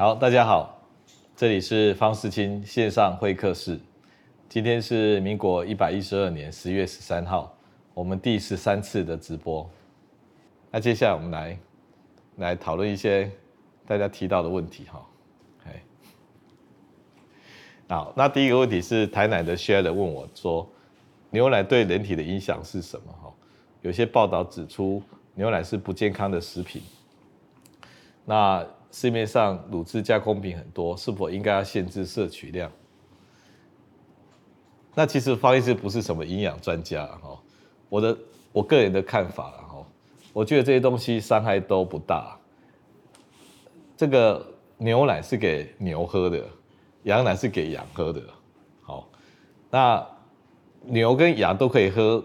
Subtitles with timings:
[0.00, 0.82] 好，大家好，
[1.36, 3.78] 这里是方世清线上会客室。
[4.48, 7.54] 今天是民国一百一十二年十月十三号，
[7.92, 9.68] 我们第十三次的直播。
[10.70, 11.58] 那接下来我们来
[12.36, 13.30] 来讨论一些
[13.86, 15.06] 大家提到的问题哈。
[17.86, 20.66] 好，那第一个问题是台南的 Share 问我说，
[21.28, 23.12] 牛奶对人体的影响是什么？
[23.22, 23.30] 哈，
[23.82, 25.02] 有些报道指出
[25.34, 26.80] 牛奶是不健康的食品。
[28.24, 32.70] 那市面上乳制加工品很多，是否应该要限制摄取量？
[34.94, 37.40] 那其实方医师不是什么营养专家哈，
[37.88, 38.18] 我的
[38.52, 39.86] 我个人的看法哈，
[40.32, 42.36] 我觉得这些东西伤害都不大。
[43.96, 44.44] 这个
[44.78, 46.44] 牛奶是给牛喝的，
[47.04, 48.20] 羊奶是给羊喝的，
[48.82, 49.08] 好，
[49.70, 50.04] 那
[50.82, 52.24] 牛跟羊都可以喝，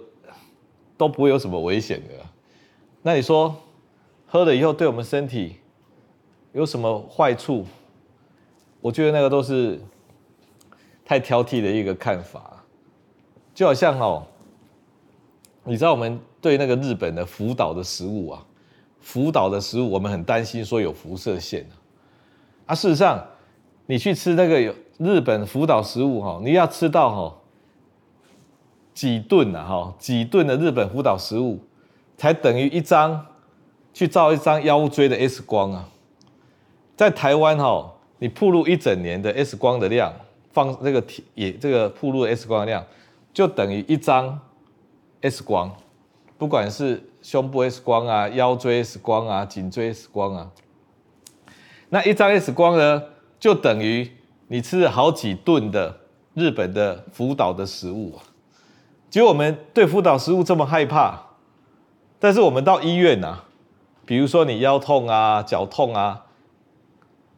[0.97, 2.13] 都不会有什么危险的。
[3.03, 3.55] 那你说
[4.25, 5.57] 喝了以后对我们身体？
[6.55, 7.65] 有什么坏处？
[8.79, 9.77] 我觉得那个都是
[11.03, 12.63] 太挑剔的一个看法，
[13.53, 14.25] 就好像哦，
[15.65, 18.45] 你知道我们对那个日本的福岛的食物啊，
[19.01, 21.67] 福岛的食物我们很担心说有辐射线
[22.67, 23.21] 啊，事实上
[23.87, 27.37] 你去吃那个有日本福岛食物哈，你要吃到哈
[28.93, 31.59] 几顿啊哈几顿的日本福岛食物，
[32.15, 33.25] 才等于一张
[33.93, 35.89] 去照一张腰椎的 X 光啊。
[36.95, 40.13] 在台湾哈，你曝露一整年的 X 光的量，
[40.53, 42.85] 放这个也这个曝露的 X 光的量，
[43.33, 44.39] 就等于一张
[45.21, 45.75] X 光，
[46.37, 50.51] 不管是胸部 X 光啊、腰椎 X 光啊、颈椎 X 光啊，
[51.89, 53.03] 那一张 X 光呢，
[53.39, 54.09] 就等于
[54.47, 55.97] 你吃了好几顿的
[56.33, 58.23] 日本的福岛的食物啊。
[59.09, 61.21] 结果我们对福岛食物这么害怕，
[62.19, 63.39] 但是我们到医院呐，
[64.05, 66.21] 比如说你腰痛啊、脚痛啊。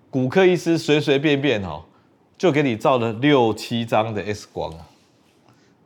[0.10, 1.84] 骨科医师随随便便哈，
[2.38, 4.88] 就给你照了六七张的 X 光啊。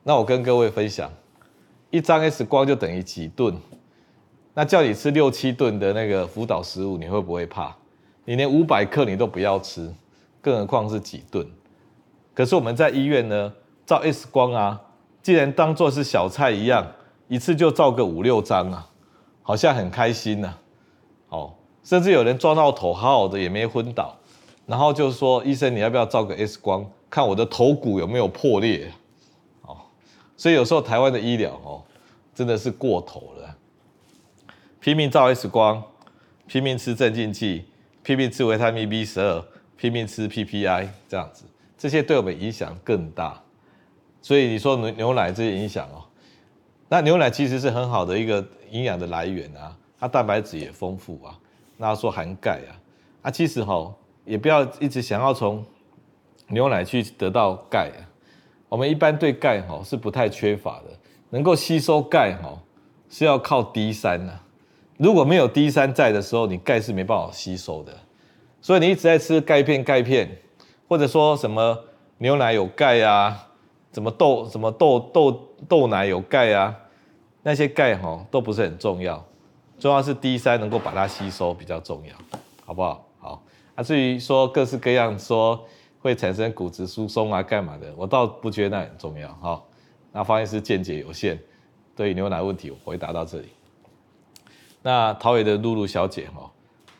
[0.03, 1.11] 那我跟各位分享，
[1.89, 3.55] 一张 X 光就等于几顿？
[4.53, 7.75] 那叫你吃六七顿的那个辅导食物，你会不会怕？
[8.25, 9.91] 你连五百克你都不要吃，
[10.39, 11.45] 更何况是几顿？
[12.35, 13.51] 可是我们在医院呢，
[13.85, 14.79] 照 X 光啊，
[15.23, 16.85] 既然当做是小菜一样，
[17.27, 18.87] 一次就照个五六张啊，
[19.41, 20.59] 好像很开心呐、啊。
[21.29, 21.53] 哦。
[21.83, 24.15] 甚至有人撞到头，好好的也没昏倒，
[24.67, 28.91] 然后就是说：“医生，你要不要照个 X 光，看我的头骨有没有破裂？”
[29.65, 29.77] 哦，
[30.37, 31.81] 所以有时候台湾的医疗哦，
[32.35, 33.57] 真的是过头了，
[34.79, 35.83] 拼命照 X 光，
[36.47, 37.65] 拼命吃镇静剂，
[38.03, 39.43] 拼命吃维他命 B 十二，
[39.75, 41.45] 拼命吃 PPI，这样子，
[41.77, 43.41] 这些对我们影响更大。
[44.21, 46.05] 所以你说牛牛奶这些影响哦，
[46.89, 51.35] 那牛奶其实是很好的一个营养的来源啊，它蛋白质也丰富啊。
[51.81, 52.77] 那说含钙啊，
[53.23, 53.91] 啊，其实哈，
[54.23, 55.65] 也不要一直想要从
[56.49, 58.05] 牛奶去得到钙啊。
[58.69, 60.95] 我们一般对钙哈是不太缺乏的，
[61.31, 62.55] 能够吸收钙哈
[63.09, 64.39] 是要靠 D 三呐。
[64.97, 67.91] 如果没有 D 三在的时候，你钙是没办法吸收的。
[68.61, 70.37] 所以你一直在吃钙片、钙片，
[70.87, 71.75] 或者说什么
[72.19, 73.47] 牛奶有钙啊，
[73.91, 75.31] 什么豆什么豆豆
[75.67, 76.77] 豆奶有钙啊，
[77.41, 79.25] 那些钙哈都不是很重要。
[79.81, 82.13] 重要是 D 三能够把它吸收比较重要，
[82.63, 83.03] 好不好？
[83.17, 83.43] 好。
[83.73, 85.65] 啊，至于说各式各样说
[85.99, 89.33] 会产生骨质疏松啊，干嘛的，我倒不觉得那很重要。
[89.41, 89.67] 好，
[90.11, 91.39] 那方医师见解有限，
[91.95, 93.47] 对于牛奶问题我回答到这里。
[94.83, 96.51] 那桃园的露露小姐哈，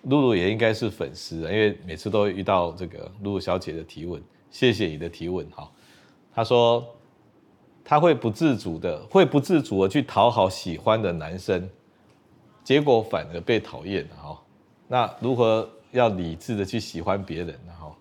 [0.06, 4.20] 露露也应该是粉丝，因为每次都会遇到这个露露小姐的提问，
[4.50, 5.70] 谢谢你的提问哈。
[6.34, 6.84] 她说
[7.86, 11.70] 她会不自主的，会不自主的去讨好喜欢的男生。
[12.64, 14.42] 结果反而被讨厌了哈，
[14.88, 17.96] 那如何要理智的去喜欢别人呢哈？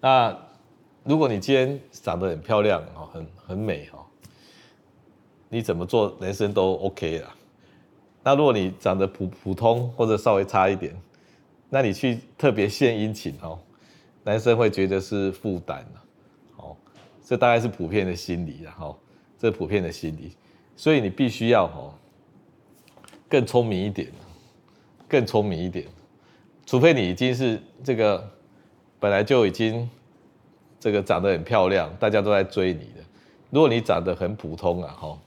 [0.00, 0.38] 那
[1.04, 4.04] 如果你今天长得很漂亮哈，很很美哈，
[5.48, 7.34] 你怎么做男生都 OK 啦。
[8.24, 10.94] 那如果你长得普普通或者稍微差一点，
[11.70, 13.58] 那你去特别献殷勤哦，
[14.24, 16.04] 男生会觉得是负担了
[16.56, 16.76] 哦，
[17.24, 18.98] 这大概是普遍的心理然后，
[19.38, 20.36] 这普遍的心理，
[20.76, 21.94] 所以你必须要哦。
[23.32, 24.12] 更聪明一点，
[25.08, 25.86] 更聪明一点，
[26.66, 28.30] 除非你已经是这个
[29.00, 29.88] 本来就已经
[30.78, 33.02] 这个长得很漂亮，大家都在追你的。
[33.48, 35.18] 如果你长得很普通啊，哈，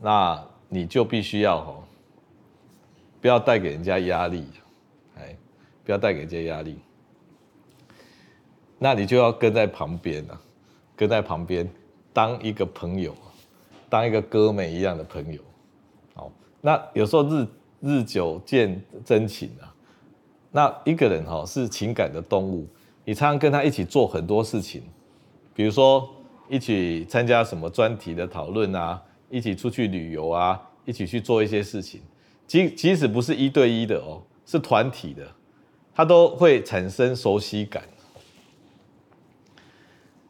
[0.00, 1.76] 那你就必须要哈，
[3.20, 4.44] 不要带给人家压力，
[5.16, 5.36] 哎，
[5.84, 6.76] 不要带给人家压力。
[8.80, 10.40] 那你就要跟在旁边啊，
[10.96, 11.70] 跟在旁边
[12.12, 13.14] 当一个朋友，
[13.88, 15.40] 当一个哥们一样的朋友。
[16.60, 17.46] 那有时候日
[17.80, 19.72] 日久见真情啊，
[20.50, 22.66] 那一个人哈是情感的动物，
[23.04, 24.82] 你常常跟他一起做很多事情，
[25.54, 26.08] 比如说
[26.48, 29.00] 一起参加什么专题的讨论啊，
[29.30, 32.00] 一起出去旅游啊，一起去做一些事情，
[32.46, 35.26] 即即使不是一对一的哦，是团体的，
[35.94, 37.82] 他都会产生熟悉感。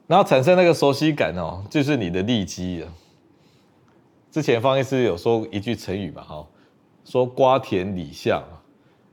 [0.07, 2.89] 然后产生那个熟悉感哦，就是你的利基了。
[4.39, 6.47] 之前方医师有说一句成语嘛，哈，
[7.05, 8.41] 说瓜田李下，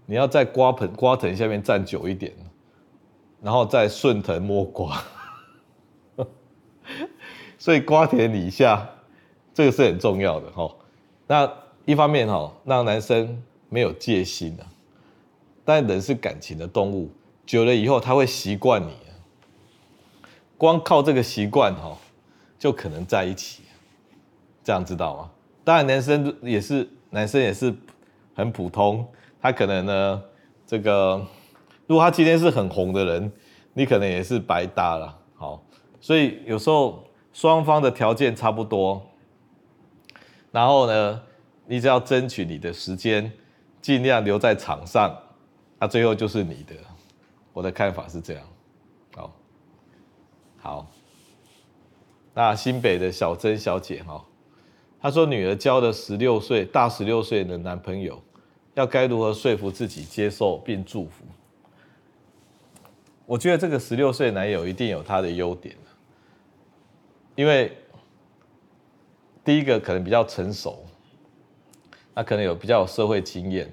[0.05, 2.31] 你要在瓜盆瓜藤下面站久一点，
[3.41, 5.01] 然后再顺藤摸瓜。
[7.57, 8.87] 所以瓜田李下
[9.51, 10.71] 这个是很重要的哈。
[11.25, 11.51] 那
[11.85, 14.69] 一方面哈，让男生没有戒心啊，
[15.65, 17.09] 但人是感情的动物，
[17.47, 18.91] 久了以后他会习惯你。
[20.55, 21.97] 光靠这个习惯哈，
[22.59, 23.63] 就可能在一起，
[24.65, 25.31] 这样知道吗？
[25.63, 27.73] 当然，男生也是男生也是
[28.33, 29.07] 很普通，
[29.39, 30.23] 他可能呢，
[30.65, 31.25] 这个
[31.87, 33.31] 如果他今天是很红的人，
[33.73, 35.17] 你可能也是白搭了。
[35.35, 35.63] 好，
[36.01, 39.05] 所以有时候双方的条件差不多，
[40.51, 41.21] 然后呢，
[41.67, 43.31] 你只要争取你的时间，
[43.81, 45.15] 尽量留在场上，
[45.77, 46.75] 那最后就是你的。
[47.53, 48.43] 我的看法是这样。
[49.15, 49.31] 好，
[50.57, 50.87] 好
[52.33, 54.21] 那新北的小珍小姐哈，
[55.05, 58.19] 她说女儿交了十六岁大十六岁的男朋友，
[58.73, 61.23] 要该如何说服自己接受并祝福？
[63.27, 65.75] 我觉得这个十六岁男友一定有他的优点，
[67.35, 67.71] 因为
[69.43, 70.83] 第一个可能比较成熟，
[72.15, 73.71] 那可能有比较有社会经验，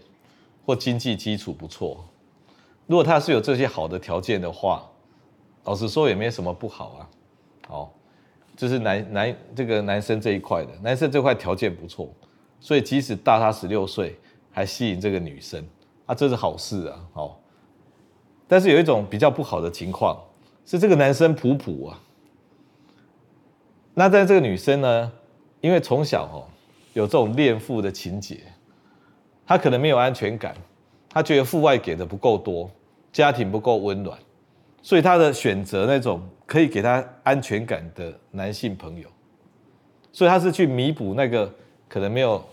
[0.67, 2.07] 或经济基础不错。
[2.87, 4.87] 如果他是有这些好的条件的话。
[5.65, 7.09] 老实说也没什么不好啊，
[7.69, 7.95] 好，
[8.57, 12.13] 就是男男这个男生这一块的，男生这块条件不错，
[12.61, 14.19] 所以即使大他十六岁
[14.51, 15.65] 还吸引这个女生
[16.07, 17.41] 啊，这是好事啊，好。
[18.47, 20.21] 但是有一种比较不好的情况
[20.67, 21.99] 是这个男生普普啊，
[23.95, 25.13] 那在这个女生呢，
[25.61, 26.45] 因为从小哦
[26.93, 28.41] 有这种恋父的情节，
[29.47, 30.55] 她可能没有安全感，
[31.09, 32.71] 她觉得父爱给的不够多，
[33.11, 34.19] 家庭不够温暖。
[34.83, 36.21] 所以她的选择那种
[36.53, 39.09] 可以给他安全感的男性朋友，
[40.13, 41.51] 所以他是去弥补那个
[41.89, 42.45] 可能没有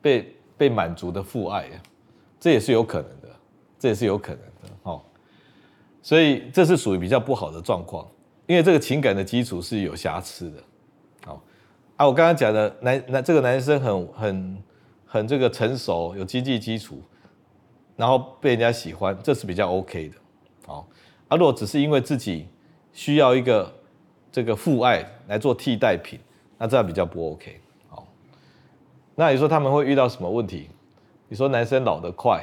[0.00, 1.68] 被被满足的父爱，
[2.38, 3.28] 这也是有可能的，
[3.76, 5.02] 这也是有可能的，哦。
[6.00, 8.06] 所以这是属于比较不好的状况，
[8.46, 10.62] 因为这个情感的基础是有瑕疵的，
[11.24, 11.42] 好
[11.96, 14.62] 啊，我刚刚讲的男男这个男生很很
[15.04, 17.02] 很这个成熟，有经济基础，
[17.96, 20.14] 然后被人家喜欢，这是比较 OK 的，
[20.68, 20.88] 好。
[21.26, 22.46] 啊，如果只是因为自己
[22.96, 23.70] 需要一个
[24.32, 26.18] 这个父爱来做替代品，
[26.56, 27.60] 那这样比较不 OK。
[27.90, 28.08] 好，
[29.14, 30.70] 那你说他们会遇到什么问题？
[31.28, 32.42] 你说男生老得快，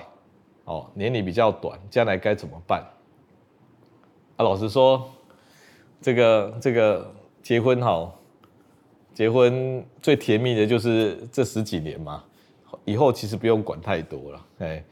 [0.65, 2.85] 哦，年龄比较短，将来该怎么办？
[4.37, 5.09] 啊，老实说，
[5.99, 7.11] 这个这个
[7.41, 8.13] 结婚哈，
[9.11, 12.23] 结婚最甜蜜的就是这十几年嘛，
[12.85, 14.83] 以后其实不用管太多了，哎，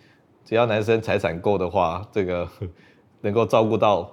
[0.43, 2.49] 只要男生财产够的话，这个。
[3.23, 4.11] 能够照顾到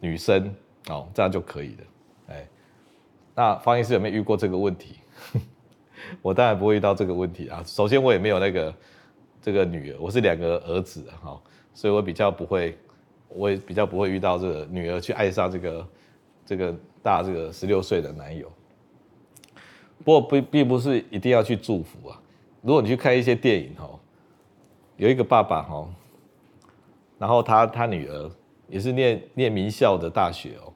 [0.00, 0.54] 女生
[0.88, 1.84] 哦，这样就可以了。
[2.28, 2.48] 哎，
[3.34, 4.96] 那方医师有没有遇过这个问题？
[6.22, 7.62] 我当然不会遇到这个问题啊。
[7.66, 8.74] 首先，我也没有那个
[9.42, 11.40] 这个女儿，我是两个儿子哈，
[11.74, 12.76] 所以我比较不会，
[13.28, 15.88] 我也比较不会遇到这个女儿去爱上这个
[16.46, 18.50] 这个大这个十六岁的男友。
[20.04, 22.20] 不过不并不是一定要去祝福啊。
[22.62, 23.88] 如果你去看一些电影哈，
[24.96, 25.88] 有一个爸爸哈。
[27.18, 28.30] 然后他他女儿
[28.68, 30.72] 也是念念名校的大学哦，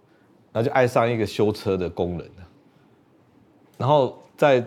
[0.52, 2.30] 然后就爱上一个修车的工人。
[3.78, 4.64] 然后在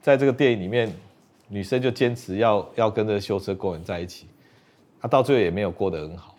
[0.00, 0.92] 在这个电影里面，
[1.48, 4.26] 女生就坚持要要跟这个修车工人在一起，
[5.00, 6.36] 他到最后也没有过得很好，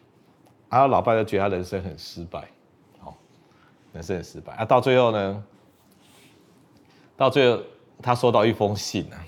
[0.69, 2.47] 然后老爸就觉得他人生很失败，
[3.01, 3.13] 哦，
[3.93, 4.65] 人生很失败啊。
[4.65, 5.43] 到最后呢，
[7.15, 7.61] 到最后
[8.01, 9.23] 他收到一封信啊，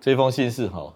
[0.00, 0.94] 这封信是哈，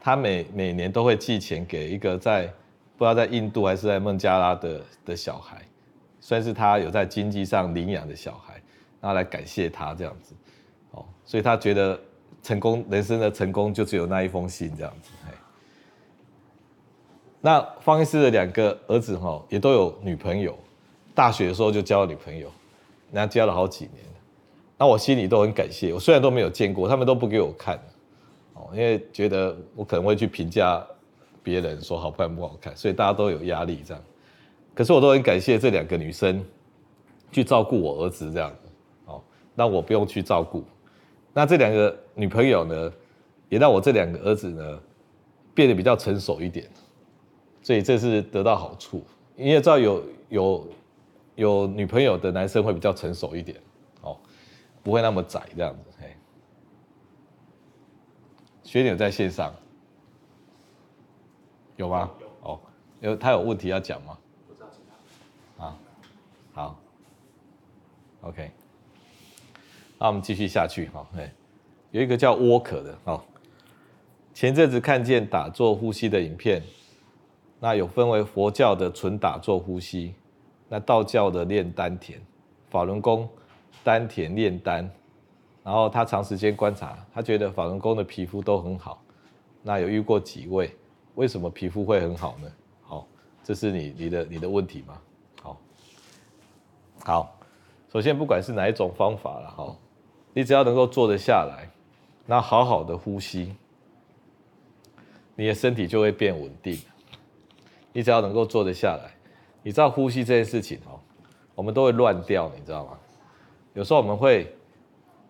[0.00, 2.52] 他每每年都会寄钱给一个在。
[2.98, 5.60] 不知道在印度还是在孟加拉的的小孩，
[6.26, 8.54] 算是他有在经济上领养的小孩，
[9.00, 10.34] 然后来感谢他这样子，
[10.90, 11.96] 哦，所以他觉得
[12.42, 15.12] 成功人生的成功就只有那一封信这样子。
[17.40, 20.58] 那方医师的两个儿子哈也都有女朋友，
[21.14, 22.50] 大学的时候就交了女朋友，
[23.12, 24.04] 那交了好几年，
[24.76, 25.94] 那我心里都很感谢。
[25.94, 27.78] 我虽然都没有见过，他们都不给我看，
[28.54, 30.84] 哦，因为觉得我可能会去评价。
[31.44, 34.02] 别人说好看不好看，所以大家都有压力这样。
[34.76, 36.44] 可是我都很感谢这两个女生
[37.32, 38.54] 去照顾我儿子这样，
[39.06, 39.22] 哦，
[39.54, 40.62] 让我不用去照顾。
[41.32, 42.92] 那这两个女朋友呢，
[43.48, 44.80] 也让我这两个儿子呢
[45.54, 46.68] 变得比较成熟一点。
[47.62, 49.02] 所以这是得到好处。
[49.34, 50.68] 你也知道有有
[51.36, 53.58] 有女朋友的男生会比较成熟一点，
[54.02, 54.14] 哦，
[54.82, 55.90] 不会那么窄这样子。
[55.98, 56.14] 嘿，
[58.62, 59.54] 学姐在线上
[61.76, 62.10] 有吗？
[62.20, 62.60] 有哦，
[63.00, 64.18] 有他有问题要讲吗？
[66.56, 66.74] 好
[68.22, 68.50] ，OK，
[69.98, 71.06] 那我们继续下去哈。
[71.14, 71.30] 嘿，
[71.90, 73.22] 有一个叫 Walker 的哦。
[74.32, 76.62] 前阵子看见打坐呼吸的影片，
[77.60, 80.14] 那有分为佛教的纯打坐呼吸，
[80.66, 82.18] 那道教的练丹田，
[82.70, 83.28] 法轮功
[83.84, 84.90] 丹田炼丹，
[85.62, 89.02] 然后他长时间观察，他觉得法轮功的皮肤都很好。
[89.62, 90.74] 那有遇过几位，
[91.16, 92.50] 为什么皮肤会很好呢？
[92.80, 93.06] 好，
[93.44, 94.98] 这是你你的你的问题吗？
[97.06, 97.38] 好，
[97.88, 99.76] 首先不管是哪一种方法了哈，
[100.34, 101.70] 你只要能够坐得下来，
[102.26, 103.54] 那好好的呼吸。
[105.36, 106.76] 你的身体就会变稳定。
[107.92, 109.14] 你只要能够坐得下来，
[109.62, 110.98] 你知道呼吸这件事情哦，
[111.54, 112.98] 我们都会乱掉，你知道吗？
[113.74, 114.52] 有时候我们会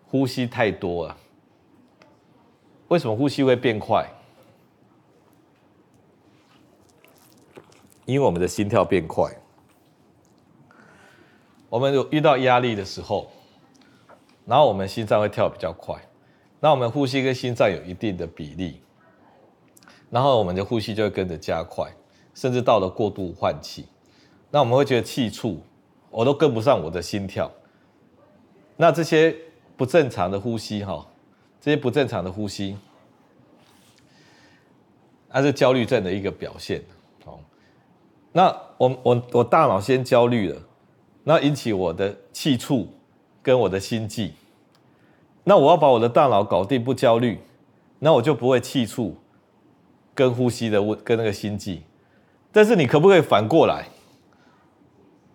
[0.07, 1.15] 呼吸太多了。
[2.89, 4.11] 为什么呼吸会变快？
[8.07, 9.31] 因为我们的心跳变快。
[11.77, 13.31] 我们有遇到压力的时候，
[14.47, 15.95] 然后我们心脏会跳比较快，
[16.59, 18.81] 那我们呼吸跟心脏有一定的比例。
[20.09, 21.95] 然后我们的呼吸就会跟着加快，
[22.33, 23.87] 甚至到了过度换气，
[24.51, 25.61] 那我们会觉得气促，
[26.09, 27.53] 我都跟不上我的心跳。
[28.79, 29.37] 那这些
[29.77, 31.07] 不正常的呼吸，哈，
[31.61, 32.75] 这些不正常的呼吸，
[35.29, 36.83] 那是焦虑症的一个表现。
[37.27, 37.39] 哦，
[38.33, 38.47] 那
[38.79, 40.63] 我我我大脑先焦虑了，
[41.29, 42.87] 那引起我的气促
[43.43, 44.33] 跟我的心悸。
[45.43, 47.41] 那我要把我的大脑搞定，不焦虑，
[47.99, 49.17] 那我就不会气促。
[50.15, 51.83] 跟呼吸的问，跟那个心悸，
[52.51, 53.87] 但是你可不可以反过来？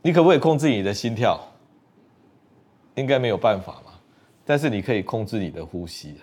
[0.02, 1.40] 你可不可以控制你的心跳？
[2.96, 3.92] 应该没有办法嘛。
[4.46, 6.16] 但是你可以控制你的呼吸。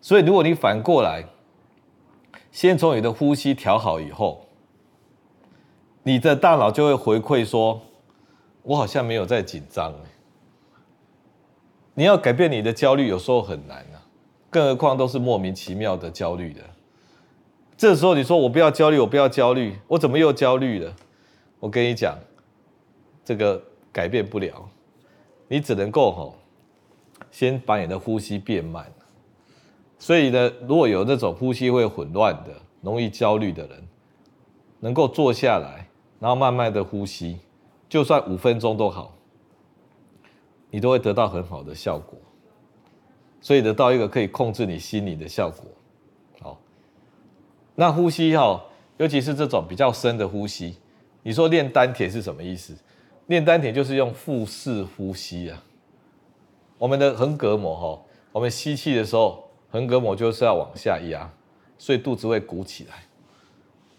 [0.00, 1.24] 所以如果你反过来，
[2.50, 4.46] 先从你的呼吸调好以后，
[6.04, 7.82] 你的大脑就会回馈说
[8.68, 9.94] ：“我好像没有在紧张。”
[11.94, 14.04] 你要改变你的焦虑，有时候很难啊，
[14.50, 16.60] 更何况都是莫名其妙的焦虑的。
[17.76, 20.94] 这时候你说我不要焦虑，我不要焦虑，我怎么又焦虑了？
[21.58, 22.16] 我跟你讲，
[23.24, 23.60] 这个
[23.92, 24.68] 改变不了，
[25.48, 26.36] 你只能够吼，
[27.30, 28.86] 先把你的呼吸变慢。
[29.98, 33.88] 所以呢，如果有那种呼吸会混乱的、容易焦虑的人，
[34.78, 35.88] 能够坐下来，
[36.20, 37.40] 然后慢慢的呼吸，
[37.88, 39.16] 就算五分钟都好，
[40.70, 42.18] 你都会得到很好的效果。
[43.40, 45.64] 所以得到一个可以控制你心理的效果。
[46.40, 46.60] 好
[47.74, 48.64] 那呼吸哈，
[48.96, 50.76] 尤其是这种比较深的呼吸，
[51.22, 52.76] 你说练丹田是什么意思？
[53.26, 55.62] 练丹田就是用腹式呼吸啊。
[56.78, 58.02] 我们的横膈膜哈，
[58.32, 61.30] 我们吸气的时候，横膈膜就是要往下压，
[61.78, 63.04] 所以肚子会鼓起来。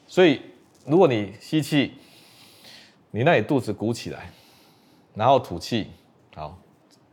[0.05, 0.41] 所以
[0.86, 1.93] 如果你吸气，
[3.12, 4.32] 你那里肚子鼓起来，
[5.16, 5.88] 然后吐气，
[6.36, 6.58] 好，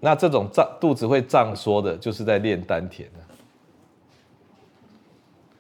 [0.01, 3.19] 那这种胀肚子会胀缩的，就是在练丹田的。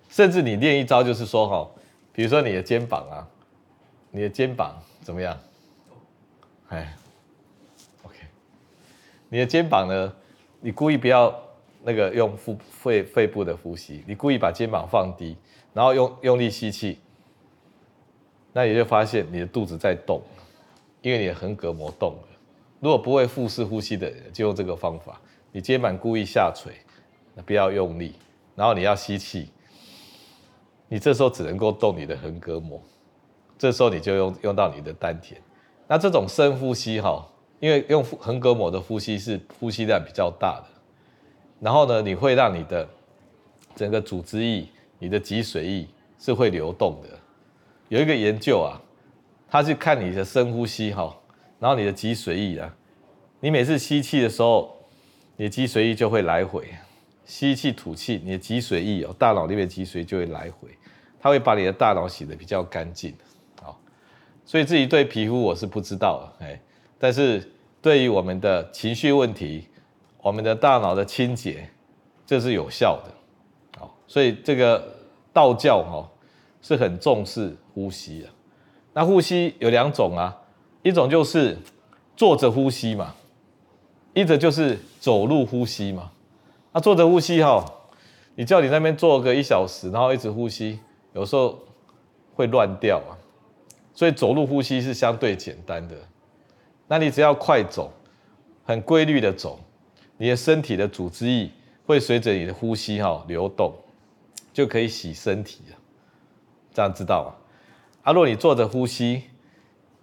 [0.08, 1.70] 甚至你练一招，就是说哈，
[2.12, 3.28] 比如说你的肩膀啊，
[4.10, 5.38] 你的肩膀怎么样？
[6.68, 6.96] 哎
[8.02, 8.16] ，OK，
[9.28, 10.12] 你的肩膀呢，
[10.60, 11.34] 你故意不要
[11.82, 15.36] 那个用腹肺肺部的呼吸，你故意把肩膀放低，
[15.72, 16.98] 然后用用力吸气，
[18.56, 20.22] 那你就发现你的肚子在动，
[21.02, 22.28] 因为你的横膈膜动了。
[22.80, 25.20] 如果不会腹式呼吸的人，就用这个方法，
[25.52, 26.72] 你肩膀故意下垂，
[27.44, 28.14] 不要用力，
[28.54, 29.50] 然后你要吸气。
[30.88, 32.80] 你这时候只能够动你的横膈膜，
[33.58, 35.38] 这时候你就用用到你的丹田。
[35.86, 37.28] 那这种深呼吸哈，
[37.60, 40.68] 因为用横膈膜的呼吸是呼吸量比较大的，
[41.60, 42.88] 然后呢，你会让你的
[43.74, 44.66] 整个组织液、
[44.98, 45.86] 你的脊髓液
[46.18, 47.15] 是会流动的。
[47.88, 48.80] 有一个研究啊，
[49.48, 51.16] 他去看你的深呼吸哈，
[51.58, 52.74] 然后你的脊髓液啊，
[53.40, 54.76] 你每次吸气的时候，
[55.36, 56.68] 你的脊髓液就会来回。
[57.24, 60.68] 吸气吐气，你的脊髓液哦，大脑里面脊髓就会来回，
[61.18, 63.12] 它会把你的大脑洗得比较干净，
[63.60, 63.80] 好，
[64.44, 66.56] 所以自己对皮肤我是不知道，哎，
[67.00, 67.52] 但是
[67.82, 69.66] 对于我们的情绪问题，
[70.22, 71.68] 我们的大脑的清洁，
[72.24, 74.96] 这是有效的，好，所以这个
[75.32, 76.08] 道教哈
[76.66, 78.28] 是很重视呼吸的，
[78.92, 80.36] 那呼吸有两种啊，
[80.82, 81.56] 一种就是
[82.16, 83.14] 坐着呼吸嘛，
[84.14, 86.10] 一则就是走路呼吸嘛。
[86.72, 87.64] 那、坐着呼吸哈，
[88.34, 90.80] 你叫你那边坐个一小时，然后一直呼吸，
[91.12, 91.56] 有时候
[92.34, 93.14] 会乱掉啊。
[93.94, 95.94] 所以走路呼吸是相对简单的。
[96.88, 97.92] 那你只要快走，
[98.64, 99.60] 很规律的走，
[100.16, 101.48] 你的身体的组织液
[101.86, 103.72] 会随着你的呼吸哈流动，
[104.52, 105.76] 就可以洗身体了。
[106.76, 107.32] 这样知道吗？
[108.02, 109.22] 啊，如果你坐着呼吸，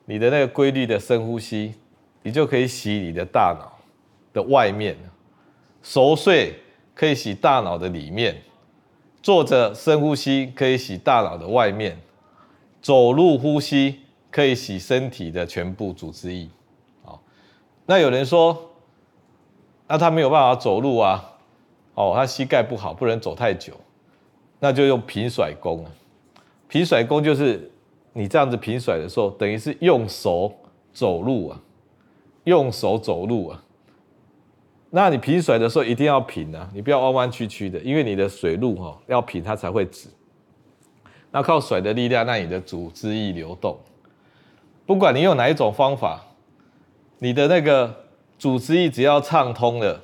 [0.06, 1.76] 你的那个规律的深呼吸，
[2.24, 3.78] 你就可以洗你的大脑
[4.34, 4.98] 的外面。
[5.84, 6.56] 熟睡
[6.96, 8.42] 可以洗大脑的里面，
[9.22, 12.00] 坐着深呼吸可以洗大脑的外面，
[12.82, 14.00] 走路呼吸
[14.32, 16.50] 可以洗身体的全部组织液。
[17.86, 18.72] 那有人说，
[19.88, 21.36] 那他没有办法走路啊，
[21.94, 23.74] 哦，他膝盖不好，不能走太久，
[24.60, 25.92] 那就用平甩功啊。
[26.74, 27.70] 平甩功就是
[28.14, 30.52] 你这样子平甩的时候，等于是用手
[30.92, 31.62] 走路啊，
[32.46, 33.64] 用手走路啊。
[34.90, 40.10] 那你平甩的时候一定要平啊，你不要弯弯曲曲的，因为你的水路哈要平，它才会直。
[41.30, 43.78] 那靠甩的力量，让你的组织液流动。
[44.88, 46.26] 不管你用哪一种方法。
[47.20, 47.96] 你的那个
[48.40, 50.02] 组织液只要畅通了，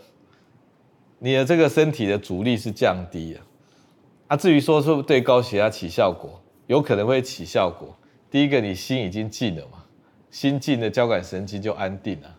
[1.18, 3.42] 你的这个身体的阻力是降低了。
[4.28, 7.98] 啊，至于说是不是对高血压起效果，有可能会起效果。
[8.30, 9.84] 第一个，你心已经静了嘛，
[10.30, 12.36] 心静的，交感神经就安定了。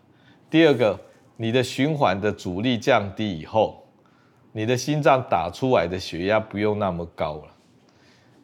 [0.49, 0.97] 第二个，
[1.35, 3.85] 你的循环的阻力降低以后，
[4.53, 7.53] 你的心脏打出来的血压不用那么高了。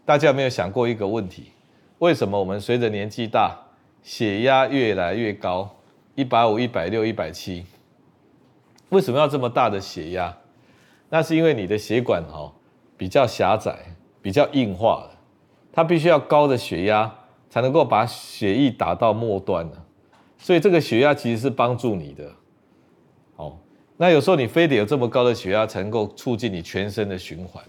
[0.03, 1.53] 大家有没有想过一个问题？
[1.99, 3.57] 为什么我们随着年纪大，
[4.03, 5.73] 血压越来越高？
[6.15, 7.65] 一百五、一百六、一百七，
[8.89, 10.35] 为什么要这么大的血压？
[11.07, 12.53] 那是因为你的血管哈
[12.97, 13.77] 比较狭窄，
[14.21, 15.16] 比较硬化了，
[15.77, 17.13] 它必须要高的血压
[17.51, 19.77] 才能够把血液打到末端的，
[20.39, 22.31] 所以这个血压其实是帮助你的。
[23.35, 23.55] 哦，
[23.95, 27.63] 那有时候你非得有这么高的血压才能够促进你全身的循环，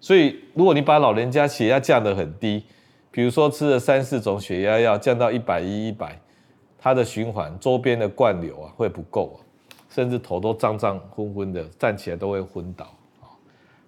[0.00, 2.64] 所以如果你把老人家血压降得很低，
[3.10, 6.18] 比如说吃了三四种血压药，降到一百一、一百。
[6.78, 9.44] 它的循环周边的灌流啊会不够啊，
[9.90, 12.86] 甚至头都胀胀昏昏的，站起来都会昏倒。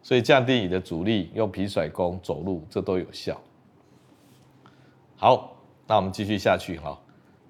[0.02, 3.40] 所以降低你的阻力，用皮甩功走路，这都有效。
[5.22, 5.56] 好，
[5.86, 7.00] 那我们继续下去哈。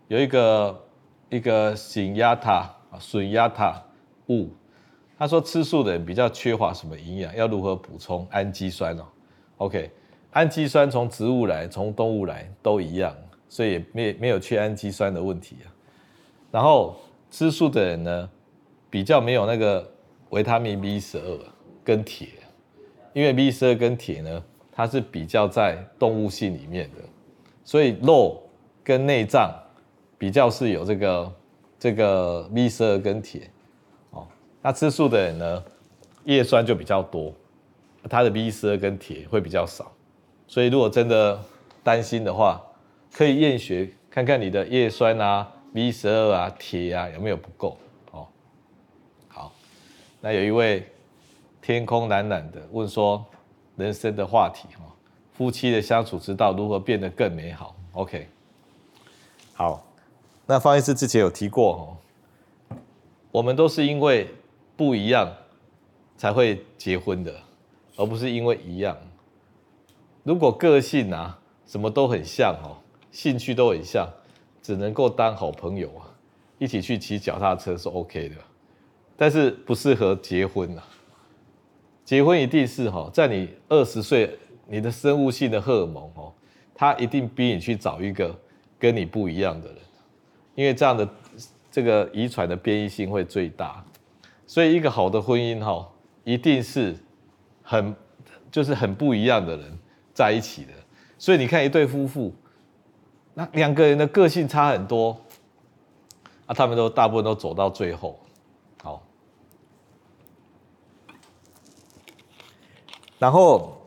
[0.09, 0.85] 有一个
[1.31, 3.83] 一个沈压塔啊，沈压塔
[4.29, 4.51] 物，
[5.19, 9.05] 他说吃素的人比较缺乏什么营养，要如何补充氨基酸哦
[9.57, 9.91] ？OK，
[10.33, 13.17] 氨基酸从植物来，从动物来都一样。
[13.49, 15.73] 所以也没没有缺氨基酸的问题啊，
[16.51, 16.95] 然后
[17.31, 18.31] 吃素的人呢，
[18.91, 19.91] 比较没有那个
[20.29, 21.39] 维他命 B 十二
[21.83, 22.29] 跟铁，
[23.15, 26.97] 因为 B 十二跟铁呢，它是比较在动物性里面的，
[27.65, 28.43] 所以肉
[28.85, 29.53] 跟内脏
[30.19, 31.33] 比较是有这个
[31.79, 33.51] 这个 B 十二跟铁，
[34.11, 34.27] 哦，
[34.61, 35.65] 那吃素的人呢，
[36.25, 37.33] 叶酸就比较多，
[38.09, 39.91] 它的 B 十二跟铁会比较少，
[40.47, 41.41] 所以如果真的
[41.83, 42.61] 担心的话。
[43.15, 47.77] 可以验血看看你的叶酸啊、B 十二啊、铁啊有没有不够
[48.11, 48.27] 哦。
[49.29, 49.53] 好，
[50.19, 50.91] 那有一位
[51.61, 53.23] 天空蓝蓝的问说，
[53.77, 54.92] 人生的话题哈，
[55.33, 58.29] 夫妻的相处之道如何变得更美好？OK，
[59.55, 59.85] 好，
[60.47, 61.99] 那方医师之前有提过
[62.71, 62.77] 哦，
[63.31, 64.29] 我们都是因为
[64.77, 65.33] 不一样
[66.17, 67.35] 才会结婚的，
[67.97, 68.97] 而不是因为一样。
[70.23, 72.79] 如果个性啊什么都很像哦。
[73.11, 74.09] 兴趣都很像，
[74.63, 76.09] 只能够当好朋友啊，
[76.59, 78.37] 一起去骑脚踏车是 OK 的，
[79.19, 80.83] 但是不适合结婚啊。
[82.07, 84.39] 结婚一定是哈，在你二十岁，
[84.73, 86.33] 你的生物性的荷尔蒙哦，
[86.75, 88.35] 他一定逼你去找一个
[88.79, 89.77] 跟你不一样的人，
[90.55, 91.07] 因为这样的
[91.71, 93.85] 这个遗传的变异性会最大，
[94.47, 95.87] 所以一个好的婚姻哈，
[96.25, 96.97] 一定是
[97.63, 97.95] 很
[98.51, 99.79] 就是很不一样的人
[100.15, 100.73] 在一起的。
[101.19, 102.35] 所以你看一对夫妇。
[103.35, 105.19] 那两个人的个性差很多，
[106.45, 108.21] 啊，他们都大部分都走到最后，
[108.83, 109.03] 好，
[113.19, 113.82] 然后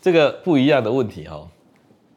[0.00, 1.46] 这个不一样的问题哈，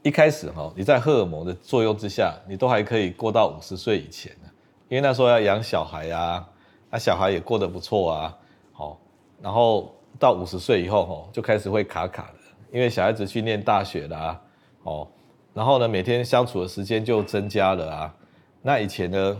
[0.03, 4.49] 一开始哈，你在荷尔蒙的作用之下，你都还可以过到五十岁以前呢，
[4.87, 6.47] 因为那时候要养小孩啊，
[6.89, 8.37] 那小孩也过得不错啊，
[8.71, 8.99] 好，
[9.41, 12.39] 然后到五十岁以后哈，就开始会卡卡的，
[12.71, 14.39] 因为小孩子去念大学啦。
[14.83, 15.07] 哦，
[15.53, 18.15] 然后呢，每天相处的时间就增加了啊。
[18.63, 19.37] 那以前呢，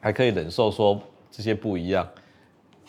[0.00, 2.06] 还可以忍受说这些不一样。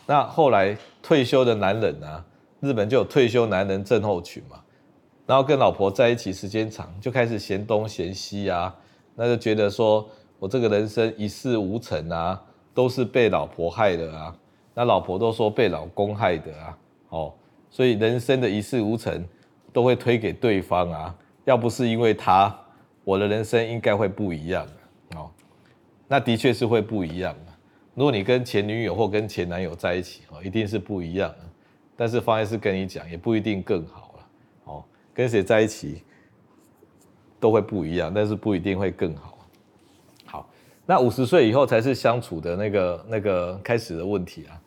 [0.06, 2.26] 那后来退休的男人啊，
[2.60, 4.61] 日本就有退休男人症候群嘛。
[5.26, 8.76] 然后跟老婆在一起时间长，就开始嫌东嫌西啊。
[9.16, 10.08] 那就觉得说
[10.40, 12.42] 我这个人生一事无成啊，
[12.74, 14.36] 都是被老婆害的啊。
[14.74, 16.78] 那老婆都说被老公害的啊。
[17.10, 17.34] 哦，
[17.70, 19.24] 所以人生的一事无成。
[19.74, 21.16] 都会推给对方啊。
[21.46, 22.54] 要不是因为他，
[23.06, 24.68] 我的人生应该会不一样
[25.16, 25.32] 哦。
[26.10, 27.34] 那的确是会不一样。
[27.96, 31.38] 如果你跟前女友或跟前男友在一起哦，一定是不一样的。
[31.96, 34.01] 但是方医师跟你讲，也不一定更好。
[35.14, 36.04] 跟谁在一起
[37.40, 39.38] 都会不一样，但是不一定会更好。
[40.26, 40.50] 好，
[40.86, 44.62] 那五十岁以后才是相处的那个那个开始的问题啊。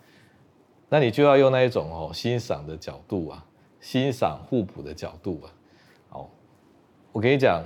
[0.88, 3.44] 那你就要用那一种哦欣赏的角度啊，
[3.80, 5.50] 欣赏互补的角度啊。
[6.11, 6.30] 好，
[7.11, 7.64] 我跟你讲，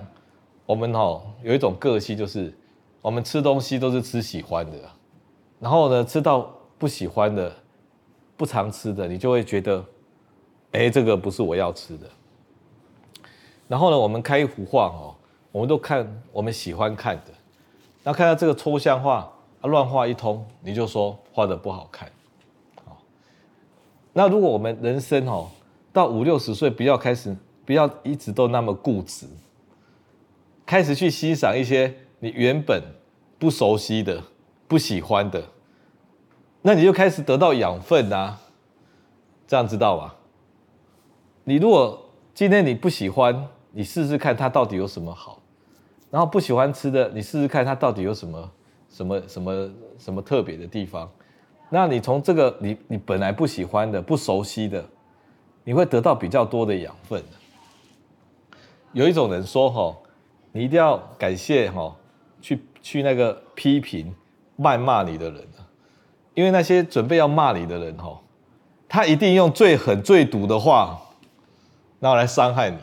[0.64, 2.56] 我们哦有一种个性，就是
[3.02, 4.78] 我们吃东西都是吃喜欢的，
[5.58, 7.52] 然后呢吃到不喜欢的、
[8.36, 9.84] 不常吃的，你就会觉得，
[10.72, 12.08] 哎，这个不是我要吃的。
[13.68, 15.14] 然后呢，我们开一幅画哦，
[15.52, 17.32] 我们都看我们喜欢看的，
[18.02, 22.10] 那看到这个抽象画啊乱画一通，你就说画得不好看。
[24.14, 25.48] 那如果我们人生哦，
[25.92, 29.28] 到五六十岁，不要开始，不要一直都那么固执，
[30.66, 32.82] 开始去欣赏一些你原本
[33.38, 34.24] 不熟悉的、
[34.66, 35.44] 不喜欢的，
[36.62, 38.40] 那你就开始得到养分啊，
[39.46, 40.16] 这样知道吧？
[41.44, 43.48] 你如果今天你不喜欢，
[43.78, 45.40] 你试试看它到底有什么好，
[46.10, 48.50] 然后不喜欢吃的，你试试看它到底有什么
[48.88, 51.08] 什么什么什么特别的地方。
[51.70, 54.84] 那你从这个你你本来不喜欢的、不熟悉的，
[55.62, 57.22] 你会得到比较多的养分。
[58.94, 59.96] 有一种人说：“哈，
[60.50, 61.94] 你一定要感谢哈，
[62.42, 64.12] 去去那个批评、
[64.58, 65.40] 谩骂你的人，
[66.34, 68.20] 因为那些准备要骂你的人哈，
[68.88, 71.00] 他一定用最狠、最毒的话，
[72.00, 72.78] 然后来伤害你。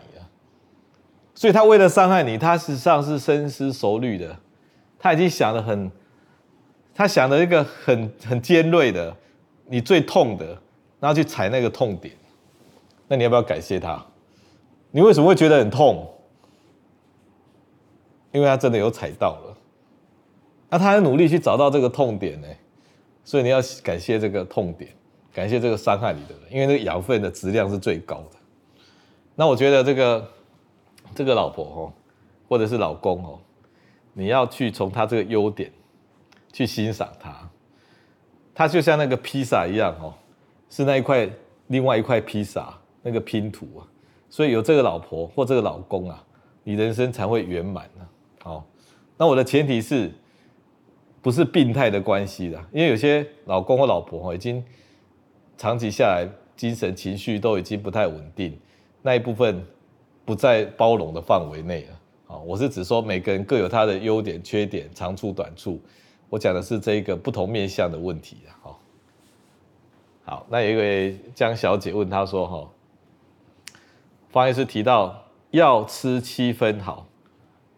[1.35, 4.35] 所以他为了伤害你，他实际上是深思熟虑的，
[4.97, 5.91] 他已经想得很。”
[6.97, 9.13] 他想的一个很很尖锐的，
[9.65, 10.45] 你最痛的，
[10.97, 12.15] 然后去踩那个痛点，
[13.09, 14.01] 那你要不要感谢他？
[14.91, 16.09] 你为什么会觉得很痛？
[18.31, 19.57] 因为他真的有踩到了，
[20.69, 22.47] 那他还努力去找到这个痛点呢，
[23.25, 24.89] 所以你要感谢这个痛点，
[25.33, 28.37] 感谢这个伤害你的人，因为那个养分的质量是最高的。
[29.35, 30.25] 那我觉得这个
[31.15, 31.93] 这个老婆哦，
[32.47, 33.39] 或者是老公哦，
[34.13, 35.71] 你要去从他这个优点。
[36.53, 37.49] 去欣赏他，
[38.53, 40.13] 他就像那个披萨一样哦，
[40.69, 41.29] 是那一块
[41.67, 43.83] 另外一块披萨那个拼图啊，
[44.29, 46.23] 所以有这个老婆或这个老公啊，
[46.63, 48.07] 你人生才会圆满呢。
[48.45, 48.63] 哦，
[49.17, 50.09] 那我的前提是，
[51.21, 54.63] 不是病态的关系的，因为有些老公或老婆，已经
[55.57, 56.25] 长期下来
[56.55, 58.57] 精神情绪都已经不太稳定，
[59.01, 59.61] 那一部分
[60.25, 61.99] 不在包容的范围内了。
[62.27, 65.79] 啊，我是指说每个人各有他的优点、缺点、长处、短处。
[66.27, 68.79] 我讲的是这一个不同面向的问题啊，好，
[70.25, 72.69] 好，那有一位江小姐问他说，哈，
[74.29, 77.05] 方医师提到药吃七分好，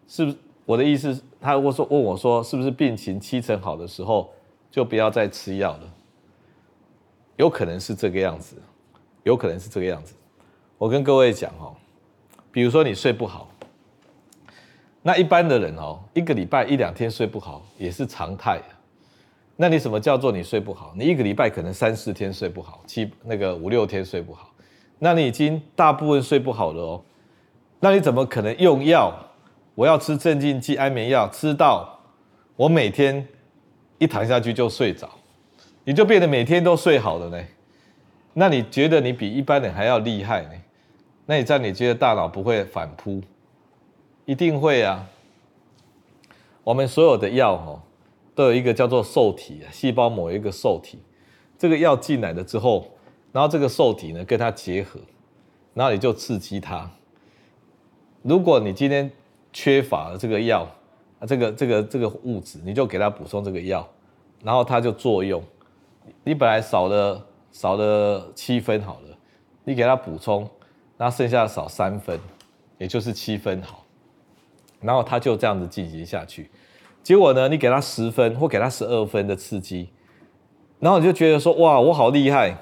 [0.08, 0.38] 是不是？
[0.66, 4.30] 我的意思，他如果说问我说，是不是病情七成好的时候
[4.72, 5.94] 就不要再吃药了？
[7.36, 8.56] 有可能是这个样子，
[9.24, 10.16] 有可能是这个样子。
[10.78, 11.76] 我跟各位讲哦，
[12.58, 13.48] 比如说你睡不好。
[15.04, 18.60] 那一般的人哦，一个礼拜一两天睡不好也是常态。
[19.58, 20.92] 那你什么叫做你睡不好？
[20.98, 24.50] 你一个礼拜可能三四天睡不好，七那个五六天睡不好，
[24.98, 27.04] 那你已经大部分睡不好了哦。
[27.80, 29.14] 那你怎么可能用药？
[29.76, 32.00] 我要吃镇静剂、安眠药，吃到
[32.56, 33.28] 我每天
[34.00, 35.08] 一躺下去就睡着，
[35.84, 37.40] 你就变得每天都睡好了呢？
[38.34, 40.50] 那你觉得你比一般人还要厉害呢？
[41.30, 43.22] 那你这样你觉得大脑不会反扑？
[44.26, 45.08] 一定会啊！
[46.64, 47.82] 我们所有的药哦，
[48.34, 51.00] 都有一个叫做受体，细胞某一个受体。
[51.58, 52.88] 这个药进来了之后，
[53.34, 55.00] 然后这个受体呢跟它结合，
[55.74, 56.90] 然后你就刺激它。
[58.22, 59.12] 如果你今天
[59.52, 60.66] 缺乏了这个药
[61.20, 63.86] 啊，这个这个这个物质，你就给它补充这个药，
[64.44, 65.44] 然后它就作用。
[66.24, 69.18] 你本来少了少了七分好了，
[69.66, 70.50] 你给它补充，
[70.98, 72.20] 那剩下少三分，
[72.78, 73.84] 也就是七分好。
[74.80, 76.52] 然后他就这样子进行下去，
[77.02, 79.90] 结果呢，你给他十分或给他十二分的刺激，
[80.80, 82.56] 然后你就觉得说哇，我好厉害！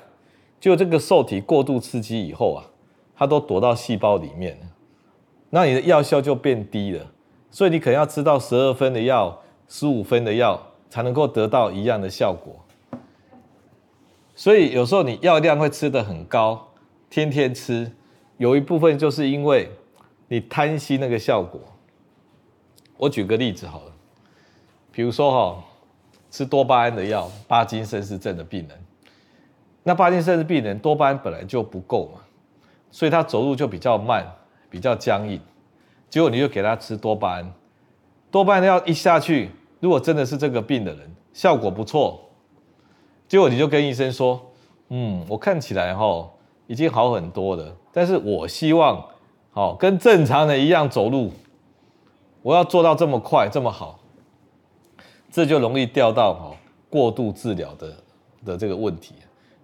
[0.60, 2.65] 就这个受体过度刺激以后啊，
[3.15, 4.58] 它都躲到细胞里面，
[5.50, 7.12] 那你的药效就变低了。
[7.52, 12.56] 所以你可能要吃到十二分的药、十五分的药，才能够得到一样的效果。
[14.34, 16.71] 所以有时候你药量会吃得很高，
[17.10, 17.91] 天天吃，
[18.38, 19.71] 有一部分就是因为
[20.28, 21.60] 你贪心那个效果。
[22.98, 23.91] 我举个例子好了，
[24.91, 25.63] 比如说哈，
[26.32, 28.78] 吃多巴胺的药，帕金森氏症的病人，
[29.84, 32.21] 那帕金森氏病人多巴胺本来就不够嘛，
[32.91, 34.26] 所以他走路就比较慢，
[34.69, 35.39] 比较僵硬。
[36.10, 37.54] 结果你就给他吃多巴胺，
[38.32, 42.21] 多巴胺药一下去，如果真的是这个病的人，效果不错。
[43.28, 44.54] 结果你就跟医生说，
[44.88, 46.30] 嗯，我看起来哈
[46.67, 49.06] 已经好很多了，但是我希望
[49.51, 51.32] 好跟正常人一样走路，
[52.41, 53.99] 我要做到这么快这么好，
[55.32, 56.51] 这就容易掉到哈
[56.89, 57.93] 过度治疗的
[58.45, 59.15] 的这个问题，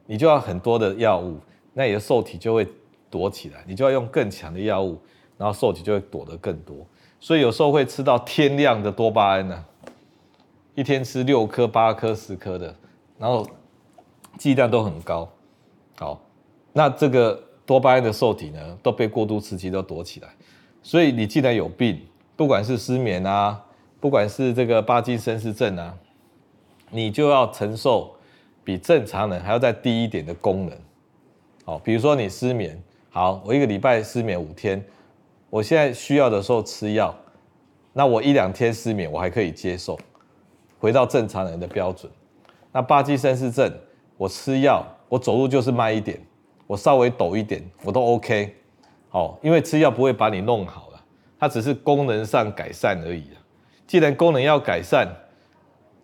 [0.05, 1.39] 你就要很多的药物，
[1.73, 2.67] 那你的受体就会
[3.09, 4.99] 躲起来，你就要用更强的药物，
[5.37, 6.77] 然后受体就会躲得更多，
[7.19, 9.65] 所以有时候会吃到天亮的多巴胺呢，
[10.75, 12.75] 一天吃六颗、八颗、十颗的。
[13.17, 13.45] 然后
[14.39, 15.29] 剂量都很高，
[15.99, 16.19] 好，
[16.73, 20.29] 那这个多巴胺的受体呢，都被过度刺激都躲起来，
[20.81, 22.01] 所以你既然有病，
[22.35, 23.61] 不管是失眠啊，
[23.99, 25.97] 不管是这个巴金森氏症啊，
[26.89, 28.15] 你就要承受
[28.63, 30.77] 比正常人还要再低一点的功能，
[31.65, 34.83] 好，比如说你失眠，好，我一个礼拜失眠五天，
[35.49, 37.13] 我现在需要的时候吃药，
[37.93, 39.99] 那我一两天失眠我还可以接受，
[40.79, 42.11] 回到正常人的标准。
[42.71, 43.69] 那巴金森氏症，
[44.15, 46.19] 我吃药，我走路就是慢一点，
[46.71, 48.55] 我稍微抖一点，我都 OK，
[49.09, 51.03] 好，因为吃药不会把你弄好了，
[51.37, 53.25] 它只是功能上改善而已。
[53.85, 55.05] 既然功能要改善，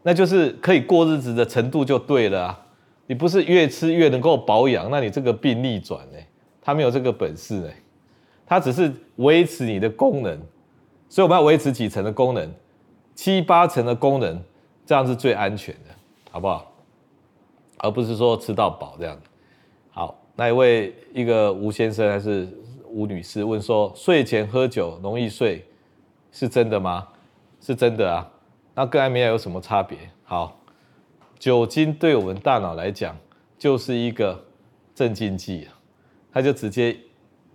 [0.03, 2.65] 那就是可以过日子的程度就对了啊。
[3.05, 6.17] 你不是越吃越能够保养，那你这个病逆转呢？
[6.61, 7.69] 它没有这个本事呢，
[8.45, 10.37] 它只是维持你的功能，
[11.07, 12.53] 所以我们要维持几成的功能，
[13.15, 14.43] 七八成的功能，
[14.85, 15.95] 这样是最安全的。
[16.29, 16.69] 好不好？
[17.77, 19.17] 而不是说吃到饱这样。
[20.37, 22.47] 那一位一个吴先生还是
[22.85, 25.65] 吴女士问说：睡前喝酒容易睡，
[26.31, 27.07] 是真的吗？
[27.59, 28.31] 是真的啊。
[28.75, 29.97] 那跟安眠药有什么差别？
[30.23, 30.61] 好，
[31.39, 33.17] 酒精对我们大脑来讲
[33.57, 34.39] 就是一个
[34.93, 35.67] 镇静剂，
[36.31, 36.95] 它就直接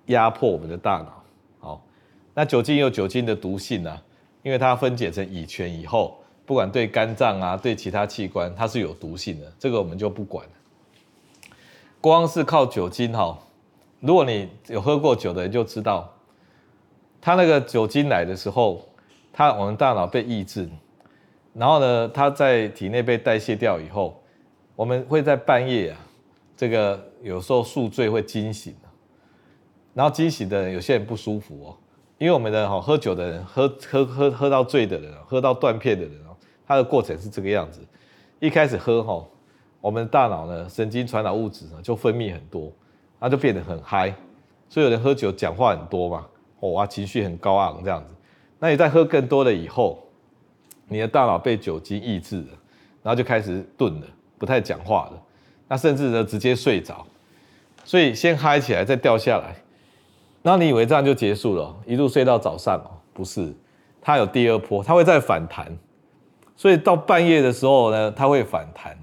[0.07, 1.23] 压迫我们的大脑。
[1.61, 1.87] 好，
[2.35, 4.03] 那酒精有酒精的毒性啊，
[4.43, 6.19] 因为它分解成乙醛以后。
[6.45, 10.45] 不管对肝脏啊，对其他器官，它是有毒性的，这个我们就不管。
[12.03, 13.39] 光是靠酒精哈，
[14.01, 16.13] 如果你有喝过酒的人就知道，
[17.21, 18.83] 它那个酒精来的时候，
[19.33, 20.69] 它我们大脑被抑制，
[21.55, 24.21] 然后呢，它在体内被代谢掉以后，
[24.75, 25.99] 我们会在半夜啊，
[26.57, 28.75] 这个有时候宿醉会惊醒，
[29.95, 31.77] 然后惊醒的人有些人不舒服哦。
[32.19, 36.35] 因为我们的哈喝酒的人，喝喝喝喝到醉的人，喝到断片的人哦，
[36.67, 37.81] 他的过程是这个样子。
[38.41, 39.25] 一开始喝哈，
[39.83, 42.73] 我们的大脑呢，神经传导物质呢就分泌很多，
[43.21, 44.15] 他就变得很嗨。
[44.71, 46.27] 所以有人喝酒讲话很多嘛，
[46.61, 48.15] 哦哇，情绪很高昂这样子。
[48.59, 50.03] 那你在喝更多了以后，
[50.89, 52.49] 你的大脑被酒精抑制了，
[53.03, 54.07] 然后就开始钝了，
[54.39, 55.23] 不太讲话了。
[55.69, 57.07] 那甚至呢直接睡着。
[57.85, 59.57] 所以先嗨起来，再掉下来。
[60.43, 63.03] 那你以为这样就结束了，一路睡到早上哦？
[63.13, 63.53] 不是，
[64.01, 65.77] 它有第二波，它会再反弹。
[66.57, 68.97] 所以到半夜的时候呢，它会反弹。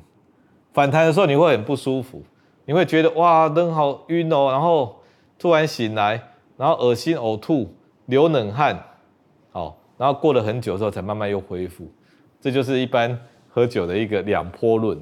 [0.73, 2.23] 反弹的时候你会很不舒服，
[2.65, 4.99] 你会觉得哇，人好晕哦，然后
[5.37, 6.21] 突然醒来，
[6.57, 7.73] 然后恶心、呕吐、
[8.05, 8.79] 流冷汗，
[9.51, 11.87] 好，然后过了很久之后才慢慢又恢复。
[12.39, 14.97] 这就是一般喝酒的一个两波论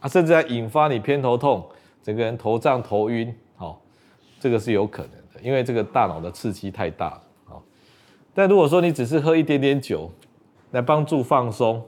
[0.00, 1.66] 啊，甚至还引发你偏头痛，
[2.02, 3.82] 整个人头胀头晕，好，
[4.38, 5.40] 这个是有可能的。
[5.42, 7.62] 因为这个大脑的刺激太大了，好，
[8.32, 10.10] 但如果说你只是喝一点点酒
[10.70, 11.84] 来帮助放松，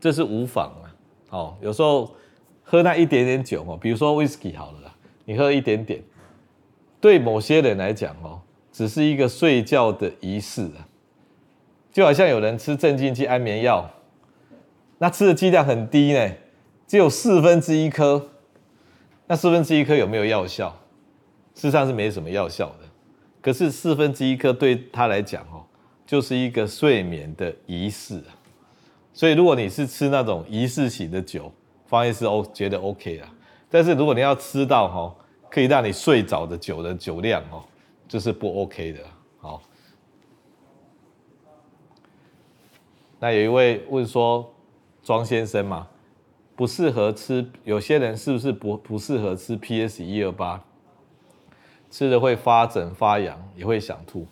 [0.00, 0.85] 这是无妨啊，
[1.30, 2.14] 哦，有时候
[2.62, 6.02] 喝那一点点酒哦，比如说威士忌好了啦，你喝一点点，
[7.00, 8.40] 对某些人来讲哦，
[8.72, 10.86] 只是一个睡觉的仪式啊，
[11.92, 13.90] 就好像有人吃镇静剂安眠药，
[14.98, 16.32] 那吃的剂量很低呢，
[16.86, 18.30] 只有四分之一颗，
[19.26, 20.70] 那四分之一颗有没有药效？
[21.54, 22.88] 事实上是没什么药效的，
[23.40, 25.64] 可是四分之一颗对他来讲哦，
[26.06, 28.35] 就是一个睡眠的仪式啊。
[29.16, 31.50] 所以如果你是吃那种仪式型的酒，
[31.86, 33.32] 方医师哦觉得 OK 啊。
[33.70, 35.16] 但是如果你要吃到哈
[35.50, 37.64] 可以让你睡着的酒的酒量哦，
[38.06, 39.00] 就是不 OK 的。
[39.38, 39.62] 好，
[43.18, 44.52] 那有一位问说，
[45.02, 45.88] 庄先生嘛，
[46.54, 50.62] 不适合吃，有些人是不是不不适合吃 PS 一二八？
[51.90, 54.26] 吃了会发疹发痒，也会想吐，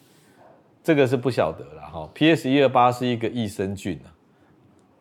[0.82, 2.10] 这个是不晓得了哈。
[2.12, 4.12] PS 一二八是一个益生菌啊，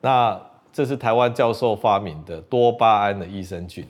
[0.05, 0.37] 那
[0.73, 3.87] 这是台湾教授发明的多巴胺的益生菌，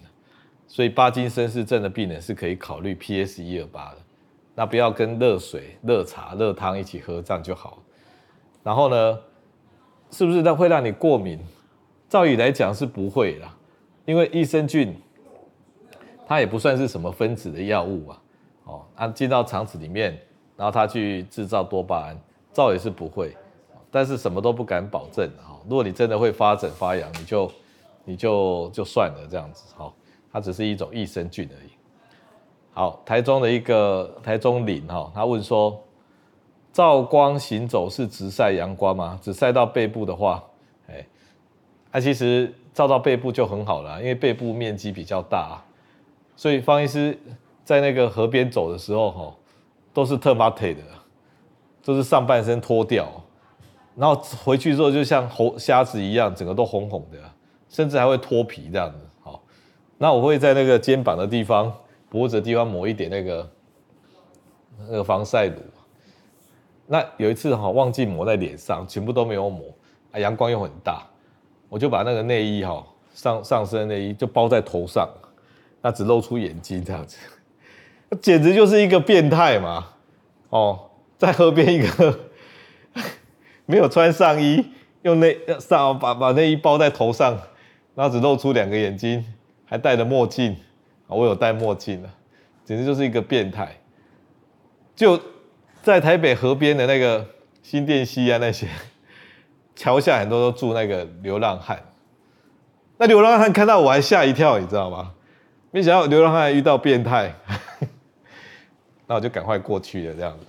[0.67, 3.97] 所以巴金森氏症的病人是可以考虑 PS 一二八的。
[4.53, 7.79] 那不要跟热水、热茶、热汤一起喝，这样就好。
[8.61, 9.19] 然后呢，
[10.11, 11.39] 是不是它会让你过敏？
[12.07, 13.57] 照理来讲是不会啦，
[14.05, 14.95] 因为益生菌
[16.27, 18.21] 它也不算是什么分子的药物啊。
[18.65, 20.15] 哦，它进到肠子里面，
[20.55, 22.21] 然后它去制造多巴胺，
[22.51, 23.35] 照也是不会，
[23.93, 25.55] 但是什么都不敢保证哈。
[25.69, 27.51] 如果你真的会发疹发痒，你就
[28.03, 29.93] 你就就算了这样子哈，
[30.31, 31.69] 它只是一种益生菌而已。
[32.73, 35.79] 好，台中的一个台中林哈，他问说，
[36.71, 39.19] 照光行走是直晒阳光吗？
[39.21, 40.43] 只晒到背部的话，
[40.87, 41.05] 哎，
[41.91, 45.63] 它其实照到背部就很好了，因为背部面积比较大，
[46.35, 47.15] 所以方医师
[47.63, 49.35] 在那个河边走的时候哈，
[49.93, 50.81] 都是特马腿的，
[51.85, 53.07] 都是上半身脱掉，
[53.95, 57.17] 然后回去之后就像猴虾子一样，整个都红红的，
[57.69, 58.97] 甚至还会脱皮这样子。
[59.21, 59.43] 好，
[59.97, 61.73] 那我会在那个肩膀的地方。
[62.09, 63.51] 脖子的地方抹一点那个
[64.81, 65.55] 那个防晒乳，
[66.85, 69.65] 那有一次哈忘记抹在脸上，全部都没有抹，
[70.11, 71.01] 啊阳光又很大，
[71.69, 75.09] 我就把那个内衣哈上上身内衣就包在头上，
[75.81, 77.17] 那只露出眼睛这样子，
[78.21, 79.89] 简直就是一个变态嘛！
[80.49, 80.79] 哦，
[81.17, 82.19] 在河边一个
[83.65, 84.65] 没有穿上衣，
[85.03, 87.37] 用内上把把内衣包在头上，
[87.95, 89.25] 然后只露出两个眼睛，
[89.65, 90.55] 还戴着墨镜。
[91.07, 92.09] 我有戴墨镜啊，
[92.65, 93.77] 简直就是一个变态。
[94.95, 95.19] 就
[95.81, 97.25] 在台北河边的那个
[97.61, 98.67] 新店溪啊，那些
[99.75, 101.79] 桥下很多都住那个流浪汉。
[102.97, 105.13] 那流浪汉看到我还吓一跳，你知道吗？
[105.71, 107.33] 没想到流浪汉遇到变态，
[109.07, 110.45] 那我就赶快过去了，这样子。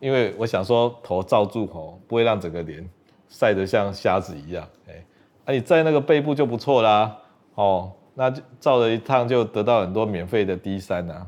[0.00, 2.88] 因为我想说头罩住吼，不会让整个脸
[3.28, 4.66] 晒得像瞎子一样。
[4.88, 5.04] 哎，
[5.46, 7.16] 那你在那个背部就不错啦，
[7.54, 7.92] 哦。
[8.12, 11.26] 那就照了一趟，就得到很多免费的 D 三啊。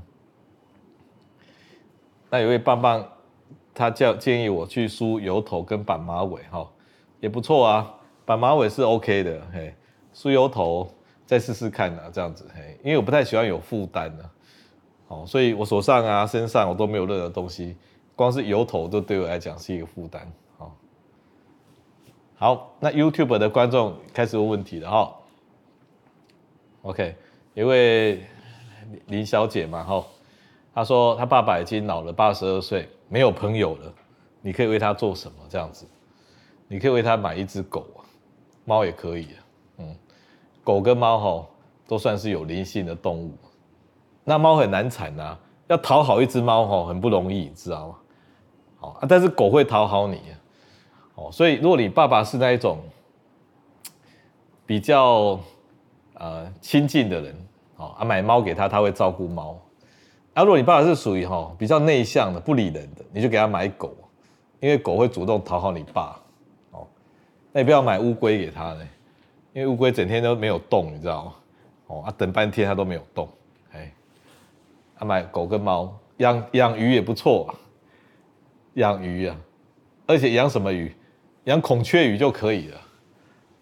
[2.28, 3.06] 那有位棒棒，
[3.72, 6.68] 他叫建议我去梳油头跟绑马尾，哈，
[7.20, 7.94] 也不错啊。
[8.26, 9.74] 绑马尾是 OK 的，嘿，
[10.12, 10.90] 梳油头
[11.24, 14.30] 再试试看啊，这样子，嘿，因为我不太喜欢有负担的，
[15.08, 17.76] 哦，所以我手上啊、身上我都没有任何东西，
[18.14, 20.26] 光是油头都对我来讲是一个负担，
[20.58, 20.76] 好。
[22.34, 25.14] 好，那 YouTube 的观众开始问问题了，哈。
[26.82, 27.14] OK，
[27.54, 28.22] 一位
[29.06, 30.04] 林小姐嘛，哈，
[30.74, 33.94] 她说她爸爸已经老了八十二岁，没有朋友了，
[34.40, 35.38] 你可以为他做什么？
[35.48, 35.86] 这样子，
[36.66, 38.02] 你可以为他买一只狗啊，
[38.64, 39.28] 猫也可以，
[39.78, 39.96] 嗯，
[40.64, 41.46] 狗跟猫哈
[41.86, 43.32] 都算是有灵性的动物，
[44.24, 47.98] 那猫很难产呐，要讨好一只猫哈很不容易，你知道吗？
[48.88, 50.20] 啊，但是狗会讨好你，
[51.14, 52.78] 哦，所以如果你爸爸是那一种
[54.66, 55.38] 比较。
[56.14, 57.34] 呃，亲近的人，
[57.78, 59.58] 哦，啊，买猫给他，他会照顾猫。
[60.34, 63.92] 啊，如果你爸爸是属于哈比较内向的、不理人的，你就给他买狗，
[64.60, 66.16] 因为狗会主动讨好你爸。
[66.70, 66.86] 哦，
[67.50, 68.88] 那你不要买乌龟给他呢，
[69.52, 71.32] 因为乌龟整天都没有动，你知道吗？
[71.88, 73.28] 哦，啊，等半天他都没有动。
[73.72, 73.92] 哎，
[74.98, 77.52] 啊，买狗跟猫，养养鱼也不错，
[78.74, 79.36] 养鱼啊，
[80.06, 80.94] 而且养什么鱼？
[81.44, 82.80] 养孔雀鱼就可以了。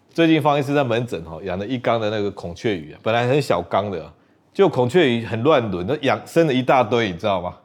[0.09, 4.11] 最近方医师在门诊哈养了一缸的那个孔雀鱼，本来很小缸的，
[4.53, 7.57] 就孔雀鱼很乱伦，都养生了一大堆，你知道吗？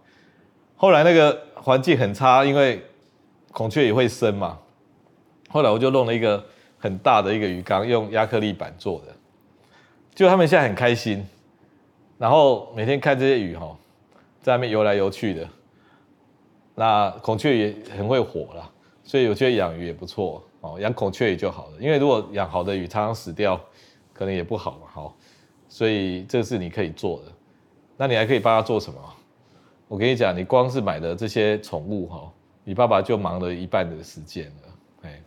[0.77, 2.83] 后来那个环境很差，因为
[3.53, 4.59] 孔雀鱼会生嘛。
[5.49, 6.45] 后来我就弄了一个
[6.79, 9.15] 很大的一个鱼缸，用亚克力板做的，
[10.15, 11.27] 就他们现在很开心，
[12.19, 13.77] 然后每天看这些鱼哈
[14.41, 15.49] 在外面游来游去的。
[16.77, 18.71] 那孔雀鱼很会活啦，
[19.03, 20.41] 所以我觉得养鱼也不错。
[20.61, 23.59] 哦，养孔雀鱼就好了，因为如果养好的鱼常常死掉，
[24.13, 24.87] 可能也不好嘛。
[24.93, 25.17] 好，
[25.69, 27.33] 所以这是你可以做的。
[27.97, 29.01] 那你还可以帮他做什么？
[29.89, 32.33] 我跟你讲，你光是买的这些宠物哈，
[32.65, 34.63] 你爸爸就忙了一半的时间了。
[35.03, 35.23] 哎，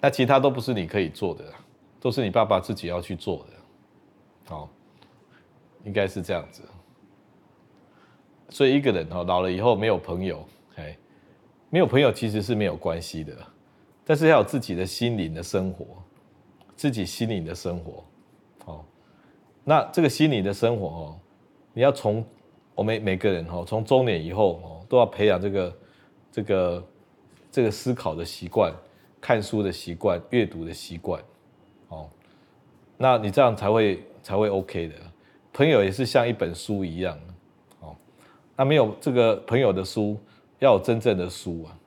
[0.00, 1.44] 那其他都不是你可以做的，
[1.98, 4.54] 都是你爸爸自己要去做的。
[4.54, 4.68] 好，
[5.84, 6.62] 应该是这样子。
[8.48, 10.96] 所以一个人哈，老了以后没有朋友，哎。
[11.68, 13.36] 没有朋友其实是没有关系的，
[14.04, 15.84] 但是要有自己的心灵的生活，
[16.76, 18.04] 自己心灵的生活，
[18.66, 18.84] 哦，
[19.64, 21.20] 那这个心灵的生活哦，
[21.72, 22.24] 你要从
[22.72, 25.76] 我们每个人哈，从中年以后哦，都要培养这个
[26.30, 26.86] 这个
[27.50, 28.72] 这个思考的习惯，
[29.20, 31.20] 看书的习惯，阅读的习惯，
[31.88, 32.08] 哦，
[32.96, 34.94] 那你这样才会才会 OK 的。
[35.52, 37.18] 朋友也是像一本书一样，
[38.56, 40.18] 那没有这个朋友的书。
[40.58, 41.78] 要有真正的书啊，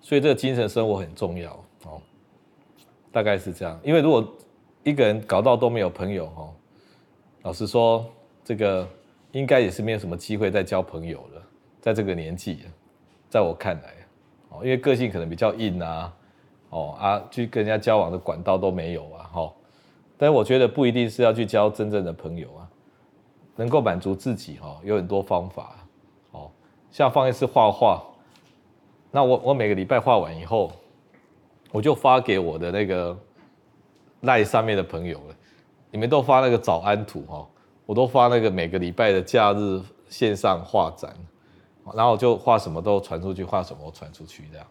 [0.00, 1.52] 所以这个精神生活很重要
[1.84, 2.02] 哦，
[3.12, 3.78] 大概是这样。
[3.84, 4.28] 因为如果
[4.82, 6.52] 一个人搞到都没有朋友哦，
[7.42, 8.04] 老实说，
[8.42, 8.84] 这个
[9.30, 11.42] 应该也是没有什么机会再交朋友了，
[11.80, 12.64] 在这个年纪，
[13.30, 13.94] 在我看来
[14.48, 16.12] 哦，因为个性可能比较硬啊，
[16.70, 19.52] 哦啊，去跟人家交往的管道都没有啊，哈。
[20.16, 22.48] 但我觉得不一定是要去交真正的朋友，
[23.58, 25.76] 能够满足自己哈，有很多方法
[26.30, 26.48] 哦。
[26.92, 28.00] 像放一次画画，
[29.10, 30.70] 那我我每个礼拜画完以后，
[31.72, 33.18] 我就发给我的那个
[34.20, 35.34] 赖上面的朋友了。
[35.90, 37.44] 你们都发那个早安图哈，
[37.84, 41.12] 我都发那个每个礼拜的假日线上画展，
[41.94, 44.66] 然后就画什么都传出去，画什么传出去这样。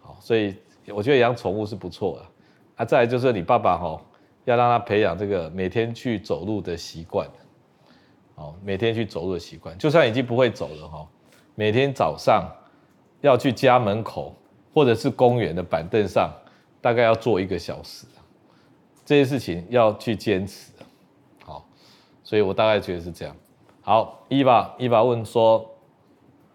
[0.00, 0.56] 好，所以
[0.94, 2.26] 我觉得养宠物是不错的。
[2.76, 4.00] 啊，再来就是你爸爸哈，
[4.46, 7.28] 要让他培养这个每天去走路的习惯。
[8.40, 11.06] 哦，每天去走路的习惯，就算已经不会走了哈，
[11.54, 12.50] 每天早上
[13.20, 14.34] 要去家门口
[14.72, 16.32] 或者是公园的板凳上，
[16.80, 18.06] 大概要坐一个小时，
[19.04, 20.72] 这些事情要去坚持。
[21.44, 21.68] 好，
[22.24, 23.36] 所以我大概觉得是这样。
[23.82, 25.70] 好，伊娃，伊娃问说，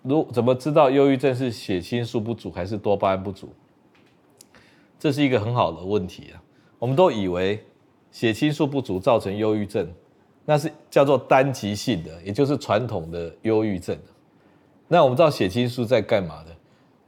[0.01, 3.53] 如怎么知道忧郁症是血清素不足还是多巴胺不足？
[4.97, 6.41] 这是一个很好的问题啊。
[6.79, 7.63] 我们都以为
[8.09, 9.87] 血清素不足造成忧郁症。
[10.45, 13.97] 那是叫做单极性的，也就是传统的忧郁症。
[14.87, 16.51] 那我们知道血清素在干嘛的？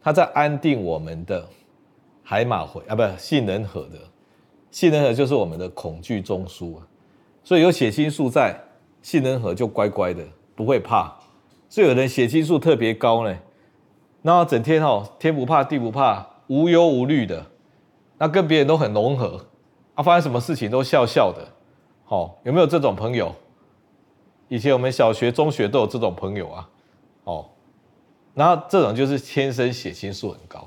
[0.02, 1.48] 它在安定我们的
[2.24, 4.00] 海马回啊，不是杏仁核的。
[4.72, 6.88] 杏仁核就是我们的恐惧中枢啊。
[7.44, 8.60] 所以有血清素在，
[9.02, 10.24] 杏仁核就乖乖的，
[10.56, 11.14] 不会怕。
[11.70, 13.38] 所以有人血清素特别高呢，
[14.22, 17.46] 那整天哦天不怕地不怕，无忧无虑的，
[18.18, 19.46] 那跟别人都很融合，
[19.94, 21.48] 啊，发生什么事情都笑笑的。
[22.10, 23.36] 好，有没有这种朋友？
[24.48, 26.70] 以前我们小学、中学都有这种朋友啊。
[27.26, 27.50] 哦，
[28.34, 30.66] 然后这种就是天生血清素很高。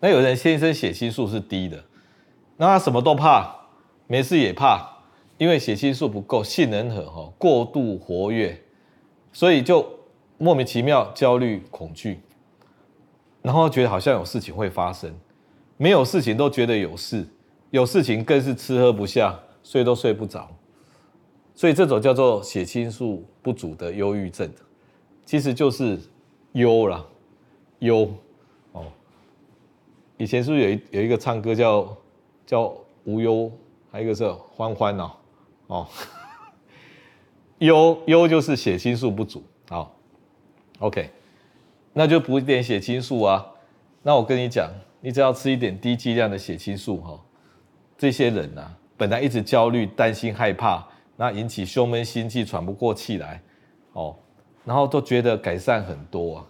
[0.00, 1.82] 那有人天生血清素是低的，
[2.58, 3.56] 那他什么都怕，
[4.06, 4.86] 没事也怕，
[5.38, 8.62] 因为血清素不够，杏仁核哈过度活跃，
[9.32, 9.98] 所以就
[10.36, 12.20] 莫名其妙焦虑、恐惧，
[13.40, 15.10] 然后觉得好像有事情会发生，
[15.78, 17.26] 没有事情都觉得有事，
[17.70, 19.40] 有事情更是吃喝不下。
[19.62, 20.48] 睡都睡不着，
[21.54, 24.50] 所以这种叫做血清素不足的忧郁症，
[25.24, 25.98] 其实就是
[26.52, 27.04] 忧啦，
[27.78, 28.12] 忧
[28.72, 28.84] 哦。
[30.16, 31.96] 以前是不是有一有一个唱歌叫
[32.44, 33.50] 叫无忧，
[33.90, 35.12] 还有一个是欢欢哦
[35.68, 35.86] 哦，
[37.58, 39.42] 忧忧就是血清素不足。
[39.68, 39.94] 好
[40.80, 41.10] ，OK，
[41.92, 43.46] 那就补一点血清素啊。
[44.02, 47.20] 那我跟你讲，你只要吃一点低剂量的血清素哈，
[47.96, 48.74] 这些人呐。
[48.96, 50.86] 本来一直焦虑、担心、害怕，
[51.16, 53.42] 那引起胸闷、心悸、喘不过气来，
[53.92, 54.16] 哦，
[54.64, 56.46] 然后都觉得改善很多啊，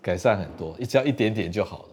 [0.00, 1.88] 改善很多，只要一点点就好了。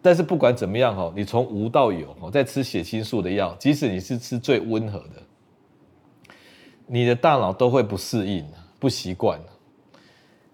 [0.00, 6.34] 但是不管怎么样哈，你从无到有哦，在吃血清素的药，即使你是吃最温和的，
[6.86, 8.44] 你的大脑都会不适应、
[8.80, 9.40] 不习惯，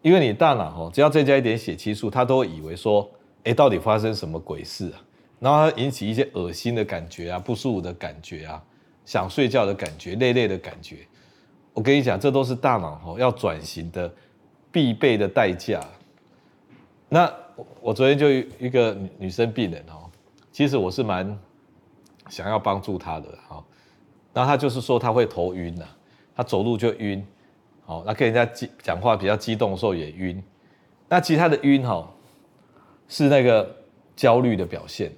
[0.02, 3.10] 因为你大脑哦，只要再加一点血清素，它都会以为说，
[3.44, 5.00] 哎，到底发生什么鬼事啊？
[5.40, 8.62] 然后它引起一些恶心的感觉啊，不舒服的感觉啊，
[9.04, 10.98] 想睡觉的感觉，累累的感觉。
[11.72, 14.12] 我跟你讲，这都是大脑吼要转型的
[14.72, 15.80] 必备的代价。
[17.08, 17.32] 那
[17.80, 20.10] 我昨天就一个女生病人哦，
[20.50, 21.38] 其实我是蛮
[22.28, 23.64] 想要帮助她的哈。
[24.34, 25.84] 然后她就是说她会头晕呐，
[26.34, 27.24] 她走路就晕，
[27.86, 30.42] 好，那跟人家讲话比较激动的时候也晕。
[31.08, 32.12] 那其实她的晕哈
[33.06, 33.76] 是那个
[34.16, 35.12] 焦虑的表现。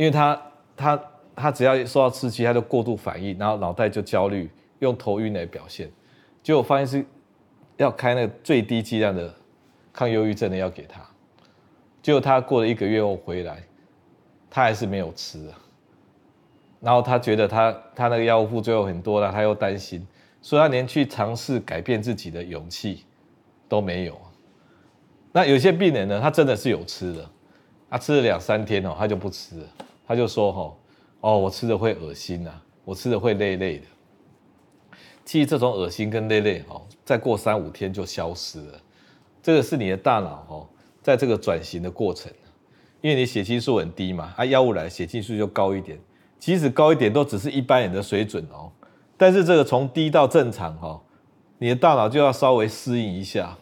[0.00, 0.42] 因为他
[0.74, 1.04] 他
[1.36, 5.90] 他只要受到刺激，他就过度反应，然后脑袋就焦虑，用头晕来表现。
[6.42, 7.04] 结果发现是
[7.76, 9.30] 要开那个最低剂量的
[9.92, 11.02] 抗忧郁症的药给他。
[12.00, 13.62] 结果他过了一个月后回来，
[14.48, 15.46] 他还是没有吃。
[16.80, 20.02] 然后他觉得他他那个药物副作用很多了，他又担心，
[20.40, 23.04] 所以他连去尝试改变自己的勇气
[23.68, 24.18] 都没有。
[25.30, 27.30] 那有些病人呢，他真的是有吃的，
[27.90, 29.66] 他吃了两三天哦，他就不吃了。
[30.10, 30.76] 他就说：“吼，
[31.20, 32.50] 哦，我吃的会恶心呐，
[32.84, 33.84] 我吃的会累累的。
[35.24, 38.80] 其实这种恶心跟累累，哦，再过三五天就消失了。
[39.40, 40.66] 这个是你的大脑，哦，
[41.00, 42.28] 在这个转型的过程。
[43.00, 45.96] 因为你血清素很低嘛，啊，药物来血清素就高一点。
[46.40, 48.68] 即使高一点，都只是一般人的水准哦。
[49.16, 51.00] 但是这个从低到正常，哈，
[51.58, 53.56] 你的大脑就要稍微适应一下。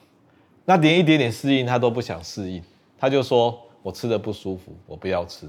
[0.64, 2.62] 那连一点点适应，他都不想适应，
[2.96, 5.46] 他就说我吃的不舒服，我不要吃。”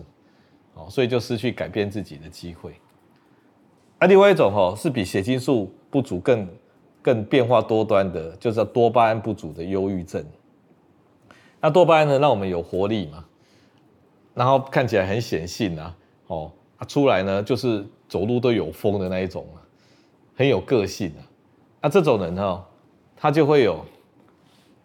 [0.90, 2.74] 所以就失去改变自己的机会。
[3.98, 6.48] 啊，另外一种哦是比血清素不足更
[7.02, 10.24] 更变化多端的，就是多巴胺不足的忧郁症。
[11.60, 13.26] 那多巴胺呢，让我们有活力嘛，
[14.34, 15.96] 然后看起来很显性啊，
[16.28, 16.52] 哦，
[16.88, 19.60] 出来呢就是走路都有风的那一种啊，
[20.36, 21.22] 很有个性啊。
[21.82, 22.64] 那这种人哦，
[23.18, 23.84] 他就会有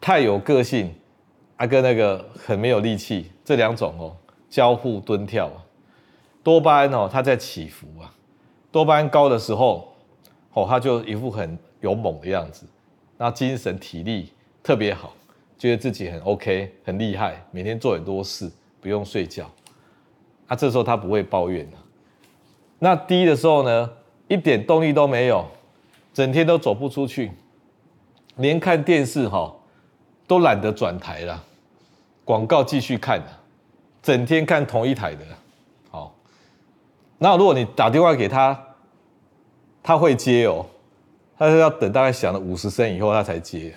[0.01, 0.93] 太有个性
[1.57, 4.17] 啊，跟那个很没有力气这两种哦
[4.51, 5.49] 交互蹲跳。
[6.45, 8.15] 多巴胺哦，它在起伏啊。
[8.71, 9.93] 多巴胺高的时候，
[10.53, 12.67] 哦，他就一副很勇猛的样子，
[13.17, 14.33] 那精神体力
[14.63, 15.15] 特别好，
[15.57, 19.51] 觉得自己很 OK 很厉害，每天做很多事，不用睡觉。
[20.49, 21.79] 啊，这时候他不会抱怨了。
[22.81, 23.91] 那低的时候呢，
[24.27, 25.47] 一点动力都没有，
[26.13, 27.31] 整天都走不出去，
[28.37, 29.55] 连看电视哈
[30.27, 31.45] 都懒得转台了，
[32.25, 33.23] 广告继续看，
[34.03, 35.25] 整天看同一台的。
[37.19, 38.59] 那如果你打电话给他，
[39.83, 40.67] 他会接哦，
[41.39, 43.75] 他是要等大概响了五十声以后他才接，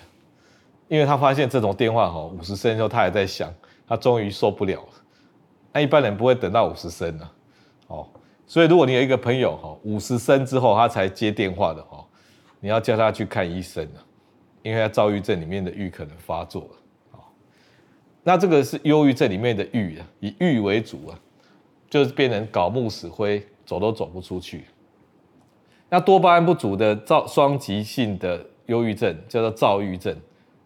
[0.88, 3.52] 因为他发现这种电话哈五十声之后他还在响，
[3.86, 4.80] 他终于受不了。
[4.80, 4.88] 了。
[5.72, 7.28] 那一般人不会等到五十声的，
[7.86, 8.08] 哦，
[8.46, 12.04] 所以如果你有一个朋友哈，五十声之后他才接电话的哈，
[12.60, 14.04] 你要叫他去看医生了，
[14.62, 17.18] 因为他躁郁症里面的郁可能发作了，
[18.24, 21.18] 那这个是忧郁症里面的郁啊，以郁为主啊，
[21.88, 24.64] 就是变成搞木死灰，走都走不出去。
[25.88, 30.16] 那多巴胺不足的躁双极性的忧郁症叫做躁郁症，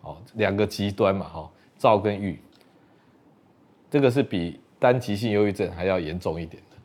[0.01, 2.41] 哦，两个极端嘛，哈，躁跟郁，
[3.91, 4.59] 这个是比。
[4.83, 6.77] 单极性忧郁症还要严重一点的，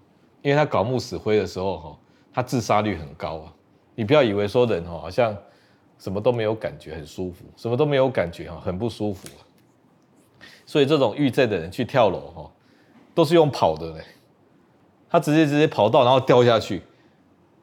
[0.43, 1.99] 因为他搞木死灰的时候，哈，
[2.31, 3.51] 他自杀率很高啊。
[3.95, 5.35] 你不要以为说人，哈，好像
[5.97, 9.27] 什么都没有感觉，很舒服，什么都没有感觉，哈，很不舒服。
[10.63, 12.51] 所以这种郁症的人去跳楼，哈，
[13.15, 14.03] 都是用跑的嘞。
[15.09, 16.81] 他直接直接跑到，然后掉下去。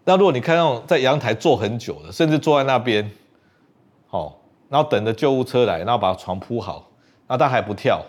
[0.04, 3.10] 那如果你看到在阳台坐很久的，甚至坐在那边，
[4.06, 6.90] 好，然后等着救护车来，然后把床铺好，
[7.26, 8.04] 那他还不跳。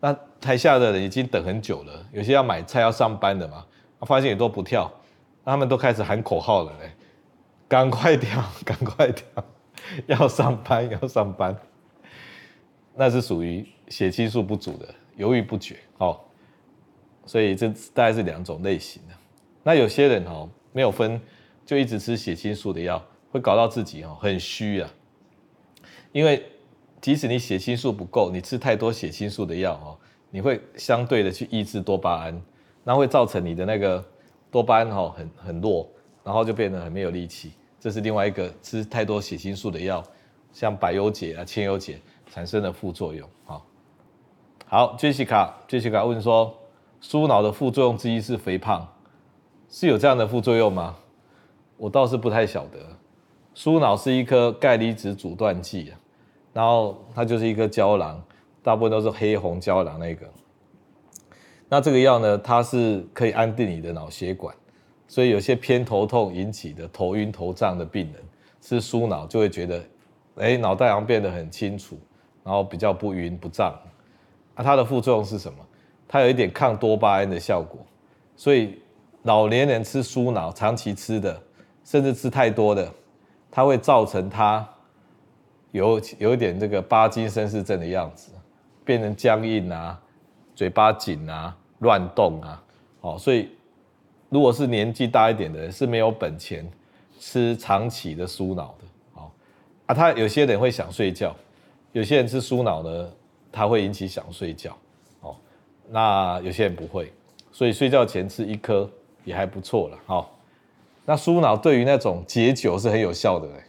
[0.00, 3.64] 那台下的人已经等很久了，有些要买菜要上班的嘛，
[4.00, 4.92] 发现也都不跳，
[5.44, 6.92] 他们都开始喊口号了嘞，
[7.66, 9.26] 赶快跳， 赶快跳，
[10.06, 11.56] 要上班要上班，
[12.94, 14.86] 那是属于血清素不足的，
[15.16, 16.20] 犹豫不决哦，
[17.26, 19.14] 所以这大概是两种类型的。
[19.62, 21.20] 那有些人哦没有分，
[21.66, 24.90] 就一直吃血清素的药，会搞到自己哦很虚啊，
[26.12, 26.42] 因为。
[27.00, 29.92] 即使你血清素不够，你吃太多血清素的药哦，
[30.30, 32.42] 你会相对的去抑制多巴胺，
[32.82, 34.02] 那会造成你的那个
[34.50, 35.86] 多巴胺哈很很弱，
[36.24, 37.52] 然后就变得很没有力气。
[37.78, 40.02] 这是另外一个吃太多血清素的药，
[40.50, 42.00] 像百忧解啊、千忧解
[42.32, 43.28] 产生的副作用。
[43.44, 43.66] 好，
[44.64, 46.56] 好，Jessica，Jessica 问说，
[47.06, 48.88] 舒脑的副作用之一是肥胖，
[49.68, 50.96] 是有这样的副作用吗？
[51.76, 52.78] 我倒是不太晓得。
[53.54, 56.00] 舒脑是一颗钙离子阻断剂啊。
[56.54, 58.24] 然后它就是一颗胶囊，
[58.62, 60.26] 大部分都是黑红胶囊那个。
[61.68, 64.56] 那这个药呢，它是可以安定你的脑血管，
[65.06, 68.22] 所以有些偏头痛引起的头晕头胀的病人
[68.62, 69.84] 吃舒脑就会觉得，
[70.36, 71.98] 哎，脑袋好像变得很清楚，
[72.42, 73.78] 然后比较不晕不胀。
[74.54, 75.58] 啊，它的副作用是什么？
[76.14, 77.84] 它有一点抗多巴胺的效果，
[78.36, 78.78] 所以
[79.24, 81.42] 老年人吃舒脑，长期吃的，
[81.82, 82.88] 甚至吃太多的，
[83.50, 84.64] 它会造成它。
[85.72, 88.30] 有有一点这个巴金森氏症的样子，
[88.84, 90.00] 变成僵硬啊，
[90.54, 92.62] 嘴巴紧啊，乱动啊，
[93.00, 93.48] 哦，所以
[94.28, 96.64] 如果是年纪大一点的人是没有本钱
[97.18, 98.84] 吃长期的舒脑的，
[99.14, 99.28] 哦，
[99.86, 101.34] 啊，他有些人会想睡觉，
[101.90, 103.10] 有些人吃舒脑呢，
[103.50, 104.78] 他会引起想睡觉，
[105.94, 107.12] 那有些人不会，
[107.52, 108.90] 所以睡觉前吃一颗
[109.24, 110.26] 也还不错了，哦，
[111.04, 113.62] 那舒脑对于那种解酒是很有效的嘞。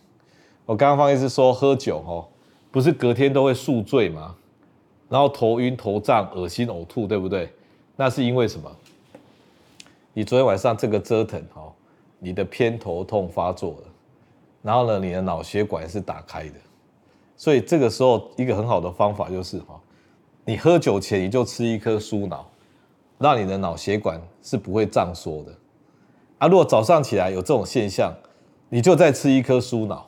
[0.65, 2.25] 我刚刚方医师说喝酒哦，
[2.71, 4.35] 不是隔天都会宿醉吗？
[5.07, 7.47] 然后头晕头胀、恶心呕吐，对不对？
[7.95, 8.75] 那是因为什么？
[10.11, 11.71] 你昨天晚上这个折腾哦，
[12.17, 13.87] 你的偏头痛发作了，
[14.63, 16.55] 然后呢，你的脑血管是打开的，
[17.37, 19.79] 所以这个时候一个很好的方法就是哈，
[20.45, 22.49] 你喝酒前你就吃一颗舒脑，
[23.17, 25.51] 让你的脑血管是不会胀缩的。
[26.37, 28.13] 啊，如果早上起来有这种现象，
[28.69, 30.07] 你就再吃一颗舒脑。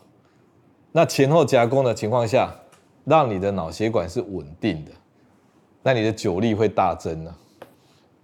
[0.91, 2.53] 那前后夹攻的情况下，
[3.03, 4.91] 让你的脑血管是稳定的，
[5.81, 7.35] 那你的酒力会大增呢？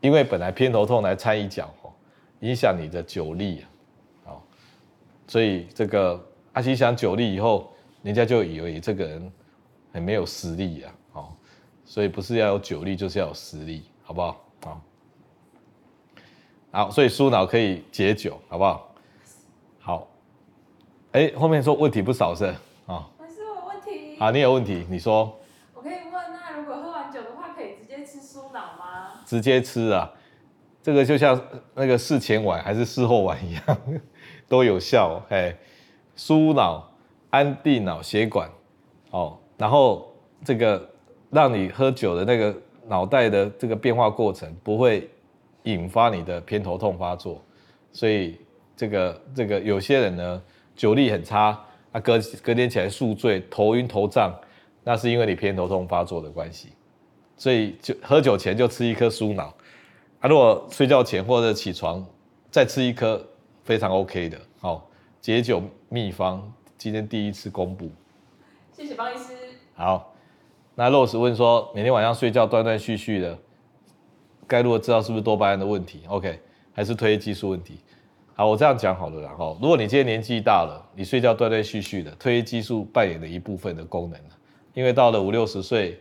[0.02, 1.90] 因为本来偏头痛来掺一脚哦，
[2.42, 3.64] 影响你的酒力
[4.26, 4.38] 啊，
[5.28, 9.32] 所以这个阿西想酒力以后，人家就以为这个人
[9.94, 10.94] 很没有实力啊，
[11.94, 14.44] 所以不是要有酒力，就是要有实力，好不好？
[14.64, 14.82] 好，
[16.72, 18.96] 好，所以舒脑可以解酒，好不好？
[19.80, 20.08] 好。
[21.12, 22.46] 哎，后面说问题不少是
[22.88, 24.18] 啊，还是我有问题？
[24.18, 25.40] 啊，你有问题，你说。
[25.76, 29.22] 我可以问，那如果喝完酒的话，可以直接吃舒脑吗？
[29.24, 30.12] 直接吃啊，
[30.82, 31.40] 这个就像
[31.76, 33.78] 那个事前丸还是事后丸一样，
[34.50, 35.22] 都有效。
[35.30, 35.56] 哎，
[36.16, 36.92] 舒脑，
[37.30, 38.50] 安定脑血管，
[39.12, 40.12] 哦，然后
[40.44, 40.90] 这个
[41.34, 42.56] 让你喝酒的那个
[42.88, 45.10] 脑袋的这个变化过程不会
[45.64, 47.42] 引发你的偏头痛发作，
[47.92, 48.38] 所以
[48.76, 50.42] 这个这个有些人呢。
[50.76, 51.50] 酒力很差，
[51.92, 54.34] 啊隔隔天起来宿醉、头晕头胀，
[54.84, 56.70] 那是因为你偏头痛发作的关系。
[57.38, 59.54] 所以就喝酒前就吃一颗舒脑，
[60.20, 62.04] 啊，如果睡觉前或者起床
[62.50, 63.24] 再吃一颗，
[63.64, 64.38] 非常 OK 的。
[64.60, 64.90] 好，
[65.22, 67.88] 解酒秘方今天第一次公布。
[68.72, 69.36] 谢谢方医师。
[69.76, 70.13] 好，
[70.76, 73.38] 那 Rose 问说，每天晚上睡觉断断续续的，
[74.48, 76.40] 该如何知道是不是多巴胺的问题？OK，
[76.74, 77.80] 还是褪黑激素问题？
[78.36, 84.20] 好，我这样讲好了然后，如果你今天年纪大了，你睡觉断断续续的，褪黑激素扮演了一部分的功能，
[84.74, 86.00] 因为到了五六十岁。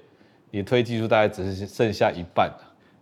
[0.54, 2.52] 你褪黑激素大概只是剩下一半，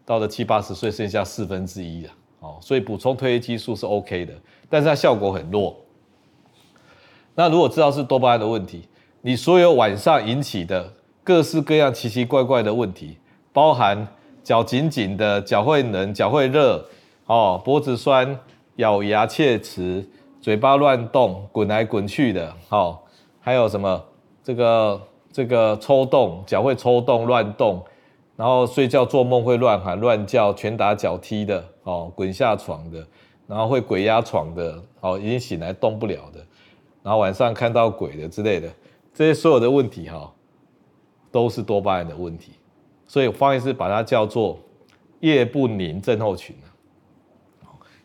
[0.07, 4.33] 到了七八十岁剩下四分之一了，哦，所以补充褪黑激素是 OK 的，
[4.69, 5.77] 但是它效果很弱。
[7.35, 8.89] 那如果知道是多巴胺的问题，
[9.21, 10.93] 你所有晚上引起的
[11.31, 13.17] 各式各样奇奇怪怪的问题，
[13.53, 14.09] 包含
[14.43, 16.85] 脚紧紧的、脚会冷、脚会热，
[17.27, 18.37] 哦，脖子酸、
[18.75, 20.05] 咬牙切齿、
[20.41, 22.99] 嘴巴乱动、滚来滚去的，哦，
[23.39, 24.05] 还有什么
[24.43, 25.01] 这个？
[25.33, 27.81] 这个抽动，脚会抽动乱动，
[28.35, 33.07] 然后睡觉做梦会乱喊乱叫，拳打脚踢的，哦，滚下床的，
[33.47, 36.45] 然后会鬼压床的，哦，已经醒来动不了的，
[37.05, 38.69] 然后晚上看到鬼的之类的，
[39.15, 40.29] 这些所有的问题哈、
[41.31, 42.53] 都是多巴胺的问题，
[43.07, 44.59] 所以方医师把它叫做
[45.21, 46.57] 夜不宁症候群。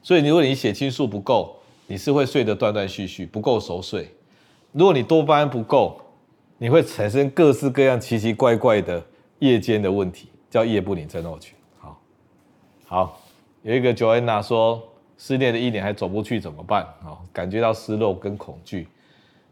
[0.02, 1.56] 所以如果你血清素不够，
[1.88, 4.06] 你是会睡得断断续续，不够熟睡；
[4.72, 6.00] 如果你多巴胺不够，
[6.60, 9.04] 你会产生各式各样奇奇怪怪的
[9.40, 11.56] 夜间的问题，叫夜不宁症候群。
[11.80, 12.00] 好，
[12.86, 13.22] 好，
[13.64, 14.82] 有一个 Joanna 说，
[15.18, 16.84] 失恋的一年还走不去怎么办？
[17.04, 18.88] 哦，感觉到失落跟恐惧。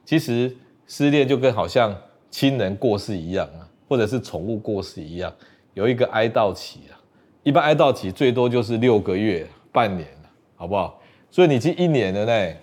[0.05, 0.55] 其实
[0.85, 1.95] 失恋就跟好像
[2.29, 5.33] 亲人过世一样啊，或者是宠物过世一样，
[5.73, 6.99] 有一个哀悼期啊。
[7.43, 10.07] 一般哀悼期最多就是六个月、半年，
[10.55, 11.01] 好不好？
[11.29, 12.55] 所以你已经一年了呢，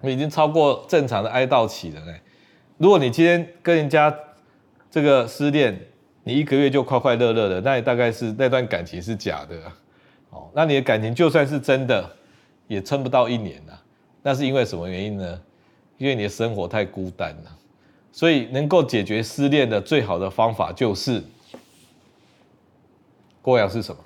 [0.00, 2.14] 你已经超过正常的哀悼期了呢。
[2.78, 4.14] 如果你今天跟人家
[4.90, 5.78] 这个失恋，
[6.22, 9.56] 你一个月就快快乐乐的，那你大概是那段感情是假的，
[10.30, 12.08] 哦，那你的感情就算是真的，
[12.68, 13.82] 也撑不到一年了。
[14.22, 15.40] 那是因为什么原因呢？
[15.98, 17.56] 因为你的生活太孤单了。
[18.20, 21.24] 所以能够解决失恋的最好的方法就是，
[23.40, 24.04] 郭阳是什么？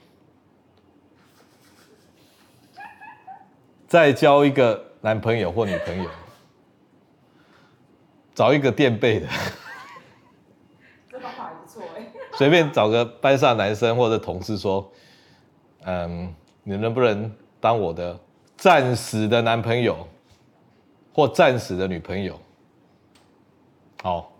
[3.88, 6.08] 再交一个男朋友或女朋友。
[8.36, 9.26] 找一个垫背的，
[11.10, 12.06] 这方法还不错哎。
[12.38, 14.88] 随便找个班上男生或者同事说，
[15.82, 18.16] 嗯，你能不能当我的
[18.56, 20.06] 暂时的男朋友
[21.12, 22.38] 或暂时的女朋友？
[24.04, 24.30] 好，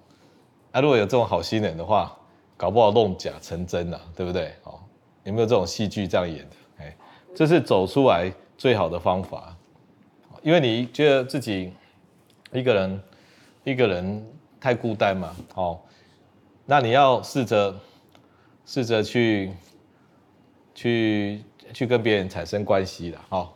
[0.70, 2.14] 那如果有这种好心人的话，
[2.54, 4.52] 搞不好弄假成真了，对不对？
[4.62, 4.86] 好，
[5.22, 6.56] 有没有这种戏剧这样演的？
[6.80, 6.96] 哎，
[7.34, 9.56] 这是走出来最好的方法，
[10.42, 11.72] 因为你觉得自己
[12.52, 13.02] 一个人。
[13.66, 14.22] 一个人
[14.60, 15.80] 太孤单嘛，哦，
[16.66, 17.74] 那你要试着
[18.66, 19.50] 试着去
[20.74, 21.42] 去
[21.72, 23.48] 去跟别人产生关系了，好，哦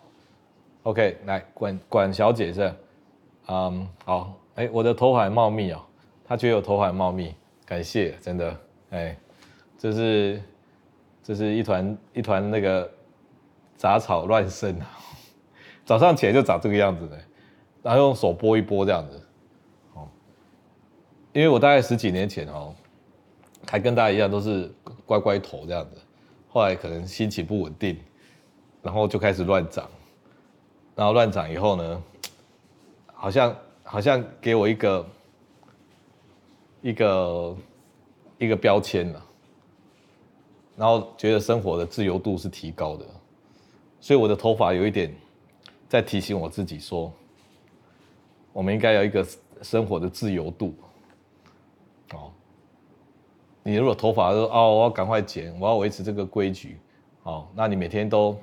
[0.84, 2.74] ，OK，来管管小姐是，
[3.48, 5.84] 嗯，好，哎，我的头发茂密哦，
[6.28, 8.54] 他觉得我头发很茂密，感谢，真的，
[8.90, 9.16] 哎，
[9.78, 10.42] 这是
[11.22, 12.88] 这是一团一团那个
[13.78, 14.86] 杂草乱生啊，
[15.86, 17.18] 早上起来就长这个样子的，
[17.82, 19.16] 然后用手拨一拨这样子。
[19.94, 20.06] 哦
[21.32, 22.74] 因为我大概十几年前哦，
[23.66, 24.70] 还跟大家一样都是
[25.06, 26.00] 乖乖头这样子，
[26.48, 27.96] 后来可能心情不稳定，
[28.82, 29.88] 然后就开始乱长，
[30.94, 32.02] 然后乱长以后呢，
[33.14, 35.06] 好像好像给我一个
[36.80, 37.56] 一个
[38.38, 39.26] 一个标签了，
[40.76, 43.04] 然后觉得生活的自由度是提高的，
[44.00, 45.14] 所以我的头发有一点
[45.88, 47.12] 在提醒我自己说，
[48.52, 49.26] 我们应该有一个
[49.62, 50.74] 生活的自由度。
[52.12, 52.32] 哦，
[53.62, 56.78] 你如果头发说哦，我要赶快剪，我要维持这个规矩，
[57.24, 58.38] 哦，那你每天都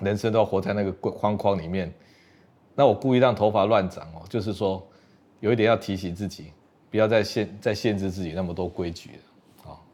[0.00, 1.92] 人生都要活在那个框框里面，
[2.74, 4.86] 那我故意让头发乱长哦，就是说
[5.40, 6.52] 有一点要提醒自己，
[6.90, 9.22] 不要再限再限制自己那么多规矩了，
[9.62, 9.86] 好，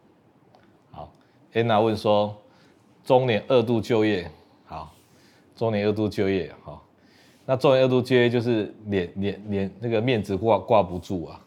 [0.91, 1.13] 好
[1.53, 2.37] ，Anna 问说
[3.05, 4.31] 中年二度就业，
[4.65, 4.95] 好，
[5.57, 6.87] 中年二度就业，好，
[7.45, 11.41] 那中年二度就业就是脸脸脸那个面子挂挂不住啊。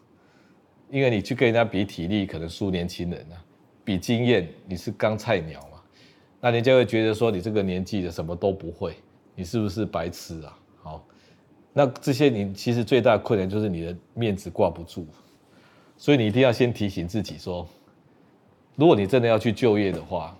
[0.90, 3.36] 因为你去跟人家比体力，可能输年轻人啊；
[3.84, 5.82] 比经验，你是刚菜鸟嘛，
[6.40, 8.94] 那人家会觉得说你这个年纪的什么都不会，
[9.34, 10.58] 你是不是白痴啊？
[10.82, 11.06] 好，
[11.74, 15.06] 那这些你其实最大的困难就是你的面子挂不住，
[15.98, 17.66] 所以你一定要先提醒自己说，
[18.76, 20.34] 如果你真的要去就业的话，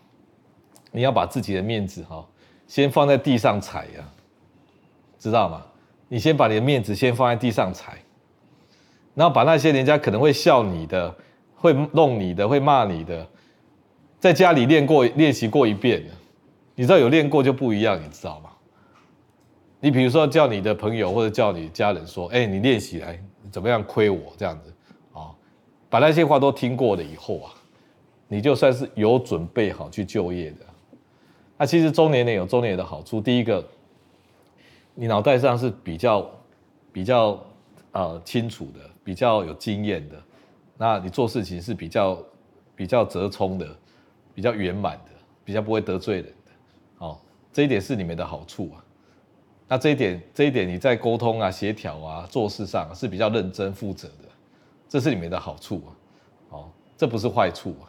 [0.92, 2.24] 你要把自己的面子哈
[2.66, 4.08] 先放在地上踩呀，
[5.18, 5.66] 知道吗？
[6.08, 7.98] 你先把你的面子先放在地上踩，
[9.14, 11.14] 然后把那些人家可能会笑你的、
[11.56, 13.26] 会弄你的、会骂你的，
[14.20, 16.02] 在家里练过、练习过一遍，
[16.76, 18.50] 你知道有练过就不一样，你知道吗？
[19.80, 24.72] 你比如说叫你的朋友或者叫你家人说：“哎，你练习来怎么样亏我这样子？”
[25.90, 27.54] 把那些话都听过了以后啊，
[28.28, 30.58] 你就算是有准备好去就业的。
[31.56, 33.64] 那其实中年人有中年人的好处，第一个。
[35.00, 36.28] 你脑袋上是比较
[36.92, 37.40] 比较
[37.92, 40.16] 呃清楚的，比较有经验的，
[40.76, 42.18] 那你做事情是比较
[42.74, 43.68] 比较折衷的，
[44.34, 45.12] 比较圆满的，
[45.44, 46.52] 比较不会得罪人的，
[46.98, 47.16] 哦，
[47.52, 48.84] 这一点是你们的好处啊。
[49.68, 54.27] 那这一点这一点你在沟通啊、协调啊、做事上是比较认真负责的，
[54.88, 55.90] 这是你们的好处啊。
[56.50, 57.86] 哦，这不是坏处啊。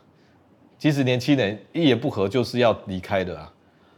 [0.77, 3.53] 其实年轻人一言不合就是要离开的啊，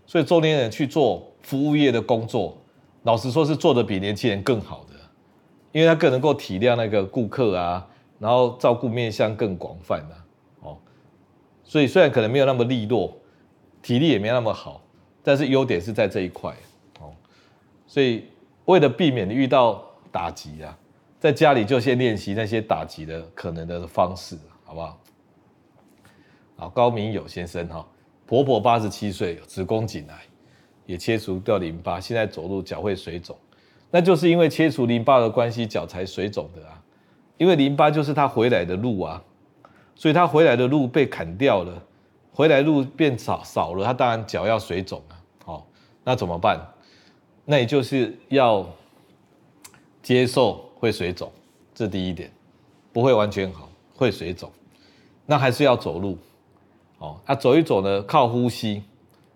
[0.05, 2.57] 所以中年人去做服务业的工作。
[3.03, 4.93] 老实说，是做的比年轻人更好的，
[5.71, 7.87] 因为他更能够体谅那个顾客啊，
[8.19, 10.15] 然后照顾面向更广泛的
[10.61, 10.77] 哦。
[11.63, 13.11] 所以虽然可能没有那么利落，
[13.81, 14.83] 体力也没那么好，
[15.23, 16.55] 但是优点是在这一块
[16.99, 17.11] 哦。
[17.87, 18.25] 所以
[18.65, 20.77] 为了避免你遇到打击啊，
[21.21, 24.99] 在家里就先练习那些打击的可能的方式，好不好？
[26.55, 27.87] 好，高明友先生哈，
[28.25, 30.19] 婆婆八十七岁，子宫颈癌。
[30.87, 33.37] 也切除掉淋巴，现在走路脚会水肿，
[33.91, 36.81] 那就是因为切除淋巴的关系，脚才水肿的啊。
[37.37, 39.23] 因为淋巴就是他回来的路啊，
[39.95, 41.81] 所以他回来的路被砍掉了，
[42.33, 45.13] 回来路变少少了，他当然脚要水肿啊。
[45.45, 45.67] 好，
[46.03, 46.59] 那怎么办？
[47.45, 48.67] 那也就是要
[50.01, 51.31] 接受会水肿，
[51.75, 52.31] 这第一点，
[52.91, 54.51] 不会完全好，会水肿，
[55.27, 56.17] 那还是要走路。
[56.97, 58.81] 哦，那走一走呢，靠呼吸，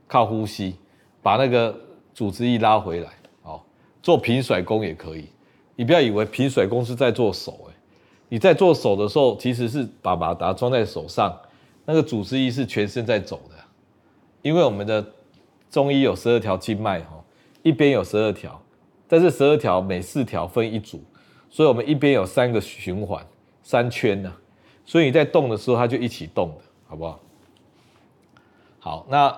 [0.08, 0.76] 靠呼吸。
[1.22, 1.76] 把那个
[2.16, 3.10] 组织一拉回来，
[3.44, 3.62] 哦，
[4.02, 5.30] 做平甩功也可以。
[5.76, 7.74] 你不要以为平甩功是在做手，哎，
[8.28, 11.36] 你在做手的时候，其实是把马达装在手上，
[11.86, 13.56] 那个组织一是全身在走的。
[14.42, 15.06] 因为我们的
[15.70, 17.24] 中医有十二条经脉，哈，
[17.62, 18.60] 一边有十二条，
[19.08, 21.04] 但是十二条每四条分一组，
[21.56, 23.26] 所以我们一边有三个循环，
[23.64, 24.34] 三圈呢。
[24.86, 27.20] 所以你在动的时候，它就一起动的，好不好？
[28.80, 29.34] 好，那。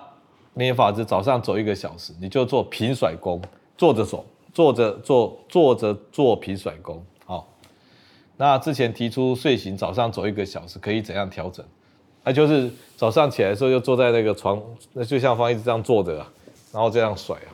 [0.56, 3.40] 练法子，早上走一个小时，你就做平甩功，
[3.78, 7.06] 坐着走，坐着做，坐着做平甩功。
[7.28, 7.48] 好，
[8.38, 11.64] 那之前提出睡醒早上走一个小时，可以怎样调整？
[12.24, 14.60] 那就是早上起来的时候，就坐在那个床，
[14.94, 16.34] 那就像方一直这样坐着，啊
[16.74, 17.54] 然后这样甩啊。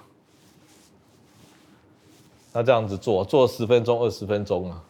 [2.54, 4.84] 那这样子做，做十分钟、二十分钟啊。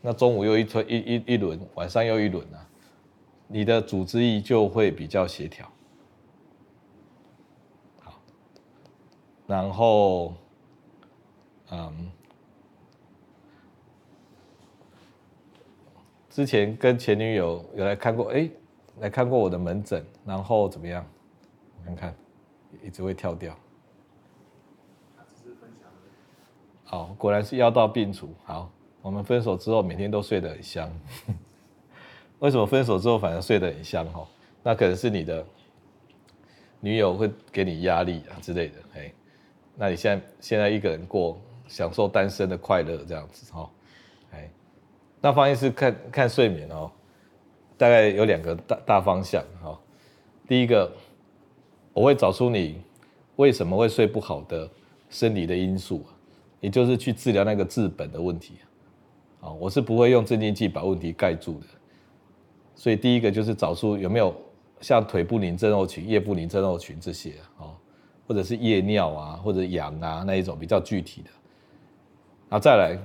[0.00, 2.66] 那中午又一推一一一轮，晚上又一轮啊，
[3.48, 5.70] 你的组织液就会比较协调。
[8.00, 8.12] 好
[9.46, 10.34] 然后，
[11.70, 12.10] 嗯，
[16.30, 18.48] 之前跟前女友有来看过，哎，
[19.00, 21.04] 来看过我的门诊，然后怎么样？
[21.84, 22.14] 看看，
[22.84, 23.54] 一直会跳掉。
[26.90, 28.34] 好，果然是药到病除。
[28.44, 28.68] 好，
[29.00, 30.90] 我们分手之后每天都睡得很香。
[32.40, 34.04] 为什么分手之后反而睡得很香？
[34.06, 34.26] 哈，
[34.60, 35.46] 那可能是你的
[36.80, 39.12] 女友会给你压力啊之类的，哎。
[39.76, 43.70] 那你现在现在一个人过，享受单身的快乐这样子哈，
[44.32, 44.50] 哎，
[45.20, 46.90] 那方医师看看睡眠哦，
[47.78, 49.78] 大概有两个大大方向哈。
[50.48, 50.90] 第一个，
[51.92, 52.82] 我会找出你
[53.36, 54.68] 为什么会睡不好的
[55.08, 56.04] 生理的因素，
[56.60, 58.54] 也就是去治疗那个治本的问题
[59.40, 59.50] 啊。
[59.50, 61.66] 我是不会用镇静剂把问题盖住的，
[62.74, 64.34] 所以第一个就是找出有没有
[64.80, 67.76] 像腿不宁症候群、夜不宁症候群这些啊。
[68.28, 71.30] 或者是夜尿啊，或者痒啊那一种比较具体的，
[72.48, 72.96] 然后再来，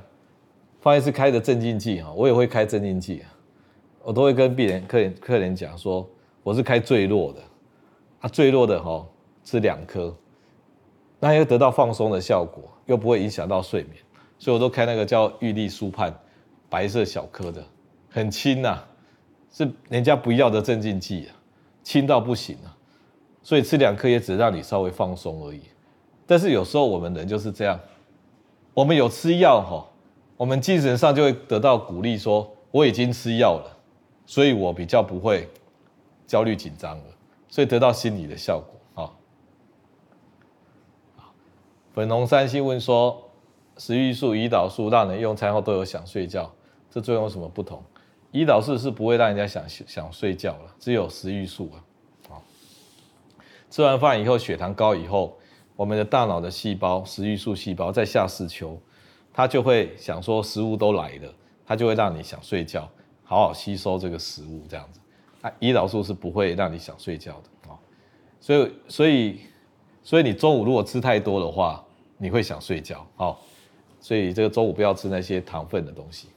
[0.80, 3.24] 方医师开的镇静剂哈，我也会开镇静剂，
[4.04, 6.08] 我都会跟病人、客人、客人讲说，
[6.44, 7.42] 我是开最弱的，
[8.20, 9.04] 啊最弱的哈
[9.44, 10.16] 吃两颗，
[11.20, 13.96] 那又得到放松的效果，又不会影响到睡眠，
[14.38, 16.14] 所以我都开那个叫玉立舒盼，
[16.70, 17.64] 白色小颗的，
[18.10, 18.80] 很轻呐，
[19.52, 21.36] 是人家不要的镇静剂啊，
[21.84, 22.76] 轻到不行啊。
[23.42, 25.62] 所以吃两颗也只让你稍微放松而已，
[26.26, 27.80] 但是有时候我们人就是这样，
[28.74, 29.88] 我们有吃药哈，
[30.36, 33.78] 我们精神上就会得到鼓励，说我已经吃药了，
[34.26, 35.48] 所以我比较不会
[36.26, 37.04] 焦虑紧张了，
[37.48, 39.14] 所以得到心理的效果啊。
[41.96, 43.32] 粉红三星问说，
[43.78, 46.54] 食欲素、胰岛素让人用餐后都有想睡觉，
[46.92, 47.82] 这作用有什么不同？
[48.34, 51.72] 胰岛素是不会让人家想想睡觉了，只有食欲素
[52.30, 52.36] 啊。
[53.72, 55.38] 吃完饭以后，血糖高以后，
[55.78, 58.78] 我们的大脑的细胞，食欲素细胞在下视丘，
[59.32, 61.34] 它就会想说食物都来了，
[61.66, 62.90] 它就会让你想睡觉，
[63.24, 65.00] 好好吸收这个食物这样子。
[65.42, 67.80] 那胰岛素是不会让你想睡觉的哦，
[68.42, 69.40] 所以所以
[70.04, 71.82] 所以你中午如果吃太多的话，
[72.18, 73.38] 你会想睡觉哦，
[74.00, 76.30] 所以这个中午不要吃那些糖分的东西。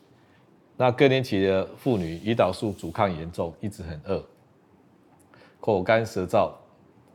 [0.76, 4.24] 那更年期的妇女胰岛素阻抗严重，一直很饿，
[5.60, 6.52] 口干舌燥，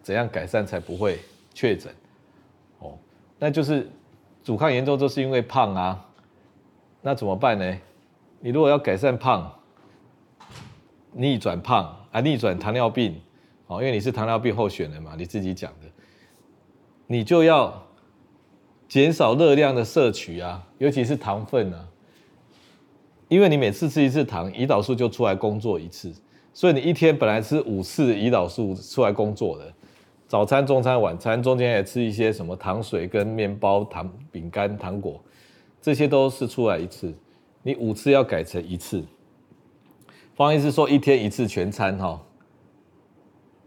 [0.02, 1.20] 怎样改善才不会
[1.54, 1.94] 确诊？
[2.80, 2.98] 哦，
[3.40, 3.90] 那就是。
[4.44, 6.06] 阻抗严重就是因为胖啊，
[7.02, 7.78] 那怎么办呢？
[8.42, 9.50] 你如果要改善胖，
[11.14, 13.16] 逆转胖啊，逆转糖尿病，
[13.68, 15.88] 哦，因为你是糖尿病候选人嘛，你自己讲的，
[17.08, 17.82] 你就要
[18.94, 21.88] 减少热量的摄取啊，尤其是糖分啊，
[23.28, 26.14] 因为你每次吃一次糖，胰岛素就出来工作一次，
[26.54, 29.74] 所以你一天本来吃五次胰岛素出来工作的。
[30.28, 35.20] 早餐、中餐、晚餐中间也吃一些什么糖水跟面包、糖饼干、糖果，
[35.82, 37.12] 这些都是出来一次。
[37.64, 39.04] 你五次要改成一次。
[40.36, 42.22] 方医师说一天一次全餐哈。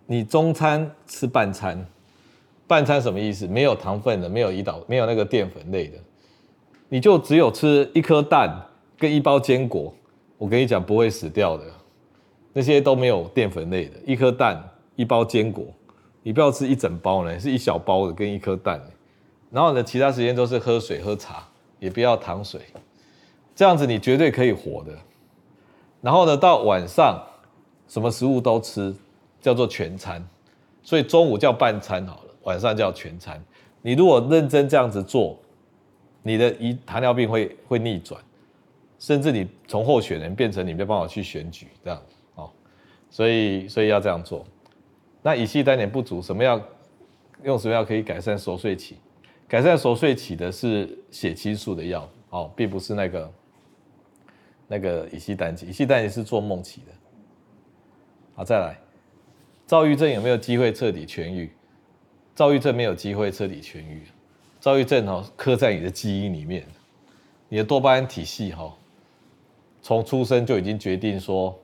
[0.07, 1.85] 你中餐吃半餐，
[2.67, 3.47] 半餐什么意思？
[3.47, 5.99] 没有糖分的，没有胰岛，没有那个淀粉类的，
[6.89, 8.51] 你就只有吃一颗蛋
[8.99, 9.95] 跟一包坚果。
[10.39, 11.65] 我跟你讲不会死掉的，
[12.53, 14.63] 那些都没有淀粉类的，一颗蛋
[14.95, 15.65] 一包坚果。
[16.23, 18.81] 你不要吃一整包呢，是一小包的跟一颗蛋，
[19.51, 21.47] 然后呢，其他时间都是喝水喝茶，
[21.79, 22.61] 也不要糖水，
[23.55, 24.93] 这样子你绝对可以活的。
[26.03, 27.23] 然后呢，到晚上
[27.87, 28.95] 什么食物都吃，
[29.41, 30.23] 叫做全餐。
[30.83, 33.43] 所以中午叫半餐好，晚上叫全餐。
[33.83, 35.39] 你如果认真这样子做，
[36.23, 38.21] 你的一糖尿病会会逆转，
[38.99, 42.03] 甚至你从候选人变成你没办法去选举这样
[42.35, 42.51] 哦。
[43.11, 44.45] 所以所以要这样做。
[45.23, 46.61] 那乙烯单碱不足，什么药
[47.43, 48.97] 用什么药可以改善熟睡期？
[49.49, 53.33] 改善熟睡期的是血清素的药哦，并不是那个
[54.69, 55.69] 那个乙烯单碱。
[55.69, 56.93] 乙烯单碱是做梦期的。
[58.35, 58.79] 好，再来，
[59.67, 61.51] 躁郁症有没有机会彻底痊愈？
[62.37, 64.07] 躁郁症没有机会彻底痊愈。
[64.61, 66.65] 躁郁症哦，刻在你的基因里面，
[67.49, 68.73] 你的多巴胺体系哈，
[69.83, 71.59] 从出生就已经决定说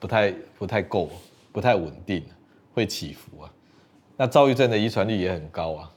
[0.00, 1.08] 不太不太够，
[1.52, 2.24] 不太稳定。
[2.72, 3.52] 会起伏啊，
[4.16, 5.90] 那躁郁症的遗传率也很高啊。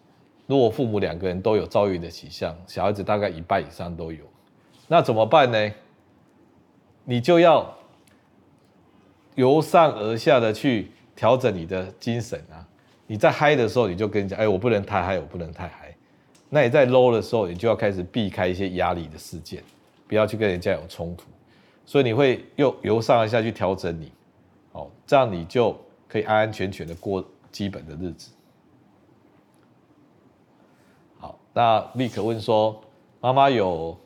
[0.48, 4.26] 如果父母两个人都有躁郁的倾向，小孩子大概一半以上都有。
[4.88, 5.72] 那怎么办呢？
[7.06, 7.78] 你就要
[9.36, 12.68] 由上而下的去调整你的精神啊。
[13.08, 15.96] 你在嗨的时候，你就跟人讲，哎，我不能太嗨，我不能太嗨。
[16.50, 19.64] 那你在 low 的时候，你就要开始避开一些压力的事件，
[20.08, 21.26] 不要去跟人家有冲突。
[21.86, 24.12] 所以你会又由上而下去调整你，
[24.72, 25.76] 哦，这样你就。
[26.06, 28.30] 可以安安全全的过基本的日子。
[31.18, 32.80] 好，那立刻问说，
[33.20, 33.98] 妈妈有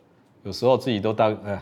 [0.44, 1.62] 有时候自己都当，哎，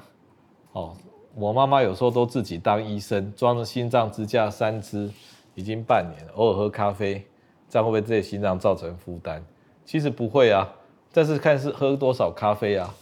[0.73, 0.95] 哦，
[1.33, 5.09] 我妈妈有时候都自己当医生，装了心脏支架三支，
[5.55, 7.25] 已经半年了，偶尔喝咖啡，
[7.67, 9.41] 这样会不会对心脏造成负担？
[9.83, 10.71] 其实不会啊，
[11.11, 12.93] 但是看是喝多少咖啡啊，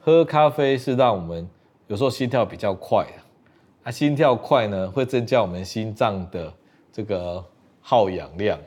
[0.00, 1.48] 喝咖啡是让我们
[1.86, 3.20] 有时候心跳比较快啊，
[3.84, 6.52] 啊，心跳快呢会增加我们心脏的。
[6.90, 7.44] 这个
[7.80, 8.58] 耗氧量，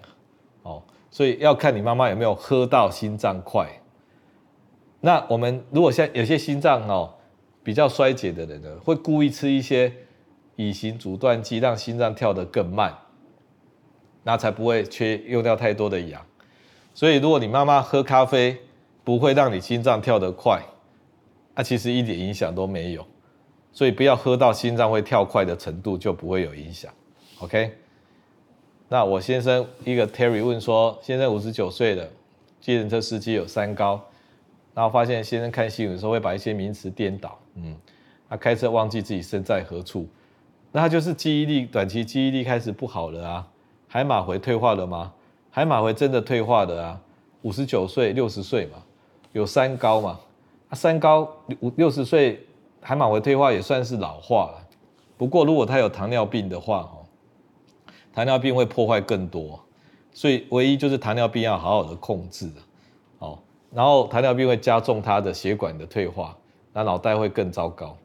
[0.61, 3.67] 哦，所以要看你妈妈有没有喝到心脏快。
[5.01, 7.13] 那我们如果像有些心脏哦
[7.61, 9.91] 比较衰竭的人呢，会故意吃一些
[10.55, 12.95] 乙型阻断剂，让心脏跳得更慢，
[14.23, 16.21] 那才不会缺用掉太多的氧。
[16.93, 18.57] 所以如果你妈妈喝咖啡
[19.03, 20.61] 不会让你心脏跳得快，
[21.55, 23.05] 那其实一点影响都没有。
[23.71, 26.91] 所以不要喝到心脏会跳快的程度，就不会有影响。
[27.39, 27.77] OK。
[28.89, 32.05] 那我先生一个 Terry 问说，先生五十九岁了，
[32.59, 34.03] 计程车司机有三高，
[34.73, 37.73] 然后发现先生看新闻的时候会把一些名词颠倒，嗯，
[38.29, 40.05] 他开车忘记自己身在何处，
[40.73, 43.47] 那他就是记忆力短期记忆力开始不好了啊，
[43.93, 45.11] 海马回退化了吗？
[45.49, 47.01] 海马回真的退化了啊，
[47.41, 48.77] 五十九岁六十岁嘛，
[49.33, 50.17] 有三高嘛，
[50.69, 51.29] 啊三高
[51.59, 52.41] 五六十岁
[52.79, 54.65] 海马回退化也算是老化了，
[55.17, 57.03] 不过如果他有糖尿病的话，哦
[58.13, 59.59] 糖尿病会破坏更多，
[60.13, 62.49] 所以唯一就是糖尿病要好好的控制，
[63.19, 63.37] 哦，
[63.73, 66.33] 然后糖尿病会加重他的血管的退化，
[66.71, 67.97] 那脑袋会更糟糕，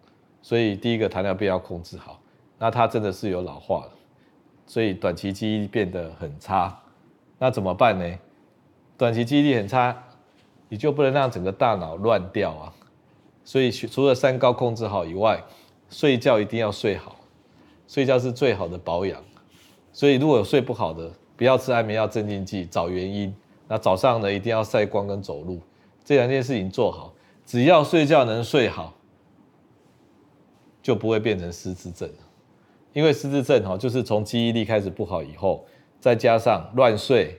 [0.42, 2.18] 所以第一个糖尿病要控制好，
[2.58, 3.90] 那他真的是有老化了，
[4.66, 6.76] 所以短期记忆力变得很差，
[7.38, 8.18] 那怎么办呢？
[8.98, 9.96] 短期记忆力很差，
[10.68, 12.72] 你就不能让整个大脑乱掉啊，
[13.44, 15.42] 所以除了三高控制好以外，
[15.88, 17.16] 睡觉一定要睡好，
[17.86, 19.22] 睡觉是最好的保养。
[19.92, 23.34] 所以如果有睡不好的，不要吃安眠药、镇静剂，找原因。
[23.68, 25.60] 那早上呢，一定要晒光跟走路，
[26.04, 27.12] 这两件事情做好，
[27.44, 28.94] 只要睡觉能睡好，
[30.82, 32.10] 就不会变成失智症。
[32.96, 35.66] 因为失智症哈，就是从记忆力开始不好以后，
[36.00, 37.38] 再加上乱睡、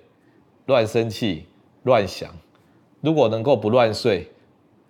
[0.67, 1.47] 乱生气、
[1.81, 2.29] 乱想。
[3.01, 4.31] 如果能够不乱睡，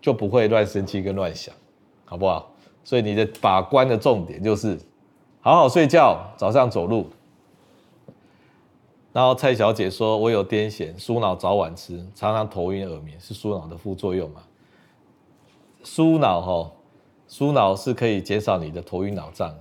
[0.01, 1.55] 就不会乱生气跟乱想，
[2.03, 2.51] 好不好？
[2.83, 4.77] 所以你的把关的重点就是
[5.39, 7.07] 好好睡觉，早上走路。
[9.13, 14.43] 然后蔡小姐说：“我有癫痫，舒脑早晚吃，常常头晕耳鸣，是舒脑的副作用吗？”
[15.85, 16.71] 舒脑哈，
[17.29, 19.55] 舒脑是可以减少你的头晕脑胀，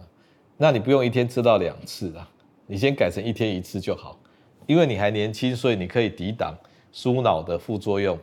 [0.57, 2.29] 那你不用一天吃到两次啊，
[2.67, 4.19] 你先改成一天一次就好，
[4.67, 6.57] 因为你还年轻，所以你可以抵挡
[6.93, 8.19] 舒脑的副作用，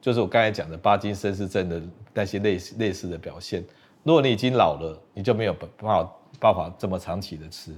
[0.00, 1.82] 就是我刚才讲的巴金森氏症的
[2.12, 3.64] 那些类似类似的表现。
[4.02, 7.74] 如果你已经老了，你就没有办法办法这么长期的吃。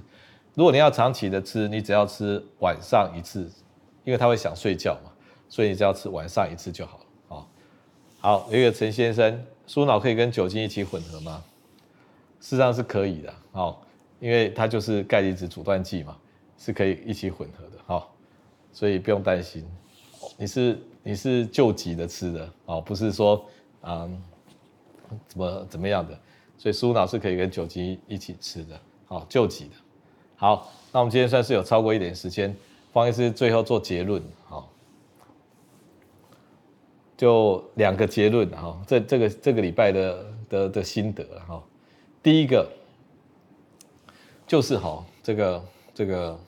[0.53, 3.49] 如果你要长期的吃，你只要吃晚上一次，
[4.03, 5.11] 因为他会想睡觉嘛，
[5.47, 7.03] 所以你只要吃晚上一次就好了。
[7.27, 7.49] 好，
[8.19, 11.43] 好，有一个陈先生，舒脑可以跟酒精一起混合吗？
[12.39, 13.81] 事实上是可以的，好，
[14.19, 16.17] 因为它就是钙离子阻断剂嘛，
[16.57, 18.13] 是可以一起混合的，好，
[18.71, 19.65] 所以不用担心。
[20.37, 23.45] 你是你是救急的吃的，哦，不是说
[23.83, 24.21] 嗯
[25.27, 26.19] 怎么怎么样的，
[26.57, 29.71] 所以舒脑是可以跟酒精一起吃的，好，救急的。
[30.35, 32.55] 好，那我们今天算是有超过一点时间，
[32.91, 34.71] 方医师最后做结论，好，
[37.15, 41.63] 就两个结论，哈，这这个这个礼拜的的的心得，哈，
[42.21, 42.69] 第一个
[44.47, 46.39] 就是哈，这个这个，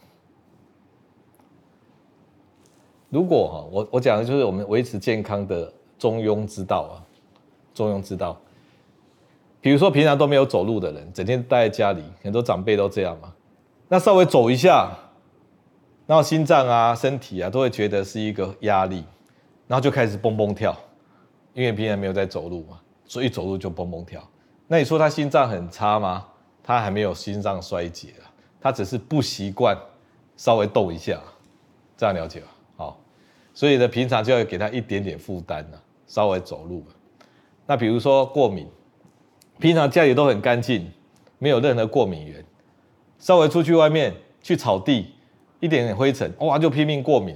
[3.10, 7.04] 如果哈，我我讲的就是我们维持健康的中庸之道啊，
[7.74, 8.40] 中庸之道，
[9.60, 13.34] 比如说平常都没有走路的人，整天待在家里，很多长辈都这样嘛。
[13.90, 14.90] 那稍微走一下，
[16.08, 19.04] 然后心脏啊、身体啊都会觉得是一个压力，
[19.68, 20.74] 然后就开始蹦蹦跳，
[21.54, 24.26] 因为平常没有在走路嘛，所以走路就蹦蹦跳。
[24.68, 26.26] 那你说他心脏很差吗？
[26.70, 28.30] 他还没有心脏衰竭啊，
[28.62, 29.76] 他只是不习惯
[30.38, 31.20] 稍微动一下，
[31.98, 32.48] 这样了解吧？
[32.78, 33.00] 好，
[33.56, 36.84] 所以呢，平常就要给他一点点负担呢，稍微走路。
[37.66, 38.68] 那比如说过敏，
[39.58, 40.88] 平常家里都很干净，
[41.40, 42.46] 没有任何过敏源。
[43.18, 44.14] 稍微出去外面
[44.44, 45.16] 去草地，
[45.60, 47.36] 一点点灰尘，哇，就拼命过敏。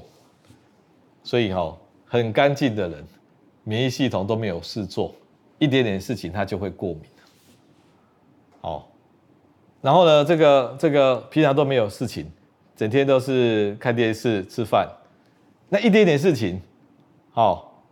[1.23, 1.75] 所以哈，
[2.05, 3.03] 很干净的人，
[3.63, 5.11] 免疫系统都没有事做，
[5.57, 7.01] 一点点事情他就会过敏。
[8.61, 8.87] 好，
[9.83, 12.31] 然后呢，这个这个平常都没有事情，
[12.75, 14.89] 整天都是看电视、吃饭，
[15.67, 16.59] 那一点点事情，
[17.31, 17.83] 好，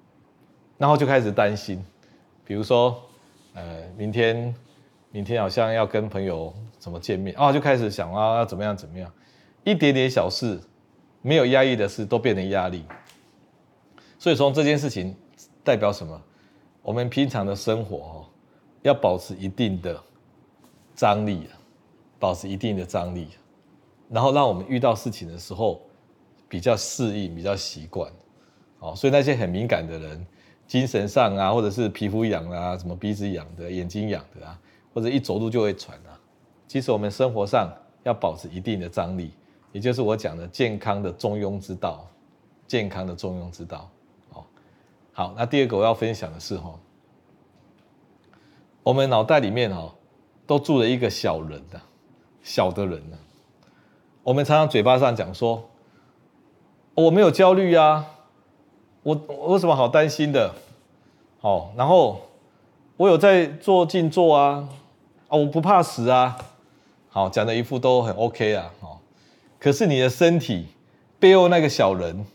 [0.77, 1.83] 然后就开始担心，
[2.45, 2.97] 比如说，
[3.53, 4.55] 呃，明天
[5.11, 6.51] 明天好像要跟朋友。
[6.81, 7.53] 怎么见面啊？
[7.53, 9.07] 就开始想啊，要怎么样怎么样？
[9.63, 10.59] 一点点小事，
[11.21, 12.83] 没有压抑的事，都变成压力。
[14.17, 15.15] 所以从这件事情
[15.63, 16.19] 代表什么？
[16.81, 18.25] 我们平常的生活哦，
[18.81, 19.95] 要保持一定的
[20.95, 21.47] 张力，
[22.21, 23.27] 保持一定的张力，
[24.07, 25.81] 然后让我们遇到事情的时候
[26.47, 28.09] 比较适应，比较习惯。
[28.79, 30.25] 哦，所以那些很敏感的人，
[30.67, 34.59] 精神上啊，或者是皮肤痒啊，什么鼻子痒的、眼睛痒的啊，
[34.93, 36.13] 或者一走路就会喘啊。
[36.67, 37.69] 其实我们生活上
[38.03, 39.31] 要保持一定的张力，
[39.71, 42.07] 也就是我讲的健康的中庸之道。
[42.67, 43.91] 健康的中庸之道，
[44.31, 44.45] 哦，
[45.11, 45.33] 好。
[45.35, 46.73] 那第二个我要分享的是哈，
[48.81, 49.93] 我们脑袋里面哈
[50.47, 51.81] 都住了一个小人的，
[52.43, 53.17] 小的人呢。
[54.23, 55.69] 我们常常嘴巴上讲说，
[56.93, 58.05] 我没有焦虑啊，
[59.03, 60.53] 我我有什么好担心的？
[61.39, 62.21] 好，然后
[62.97, 64.69] 我有在做静坐啊，
[65.27, 66.37] 啊，我不怕死啊。
[67.09, 69.01] 好，讲的一副都很 OK 啊，好，
[69.59, 70.67] 可是你的身体
[71.19, 72.25] 背后那个小人，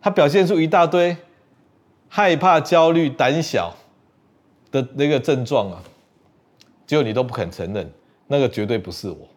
[0.00, 1.16] 他表现出一大堆
[2.08, 3.74] 害怕、焦虑、胆小
[4.70, 5.82] 的那个症状啊，
[6.86, 7.90] 结果你都不肯承认，
[8.28, 9.28] 那个绝对不是我，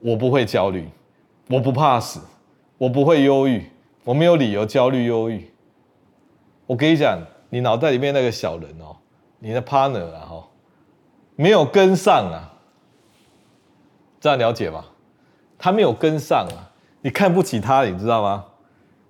[0.00, 0.88] 我不会焦虑，
[1.48, 2.20] 我不怕死，
[2.78, 3.64] 我不会忧郁，
[4.04, 5.50] 我没有理由焦虑、忧郁。
[6.66, 7.18] 我跟你讲，
[7.50, 8.96] 你脑袋里面那个小人哦，
[9.40, 10.48] 你的 partner 啊，哈，
[11.36, 12.54] 没有跟上啊。
[14.20, 14.84] 这样了解吗？
[15.58, 16.70] 他没有跟上啊！
[17.02, 18.44] 你看不起他，你知道吗？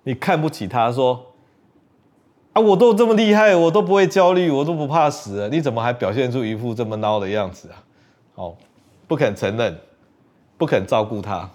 [0.02, 1.32] 你看不起他，说
[2.52, 7.84] 啊，我都这么厉害，我都不会焦虑，我都不怕死，你怎么还表现出一副这么孬的样子啊？
[8.34, 8.56] 哦，
[9.08, 9.76] 不肯承认，
[10.56, 11.50] 不肯照顾他，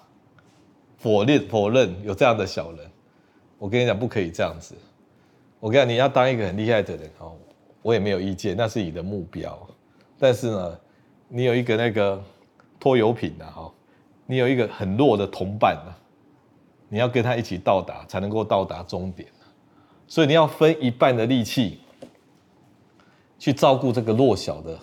[0.97, 2.79] 否认否认有这样的小人。
[3.57, 4.75] 我跟你讲，不可以这样子。
[5.61, 7.37] 我跟你讲，你要当一个很厉害的人哦，
[7.81, 9.57] 我也没有意见，那是你的目标。
[10.19, 10.79] 但是呢，
[11.29, 12.21] 你有一个那个。
[12.79, 13.71] 拖油瓶的哈，
[14.25, 15.95] 你有一个很弱的同伴啊，
[16.89, 19.25] 你要跟他一起到达，才能够到达终点。
[20.05, 21.79] 所以你要分一半的力气
[23.39, 24.77] 去照顾这个弱小的，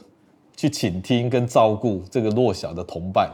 [0.60, 3.30] 去倾听跟照顾这个弱小的同伴。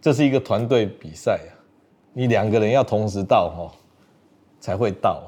[0.00, 1.52] 这是一个团队比赛啊，
[2.14, 3.70] 你两个人要同时到哈，
[4.58, 5.22] 才会到。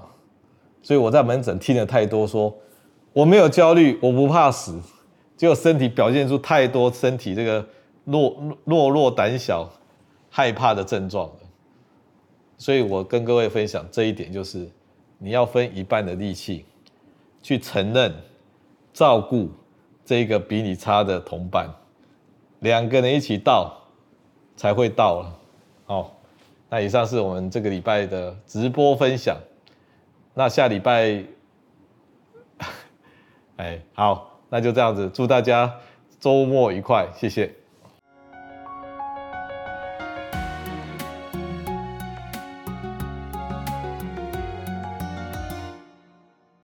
[0.81, 2.57] 所以我在门诊听了太多说，
[3.13, 4.81] 我没有焦虑，我不怕死，
[5.37, 7.67] 结果身体表现出太多身体这个
[8.07, 8.35] 弱
[8.65, 9.71] 弱弱胆小、
[10.31, 11.35] 害怕的症状了。
[12.57, 14.67] 所以我跟各位分享这一点，就是
[15.19, 16.65] 你要分一半的力气
[17.43, 18.15] 去承认、
[18.95, 19.51] 照顾
[20.09, 21.69] 这个比你差的同伴，
[22.61, 23.75] 两个人一起到。
[24.57, 25.39] 才会到了，
[25.87, 26.17] 好，
[26.69, 29.39] 那以上是我们这个礼拜的直播分享，
[30.35, 31.23] 那下礼拜，
[33.55, 35.73] 哎，好，那就这样子，祝大家
[36.19, 37.55] 周末愉快，谢谢。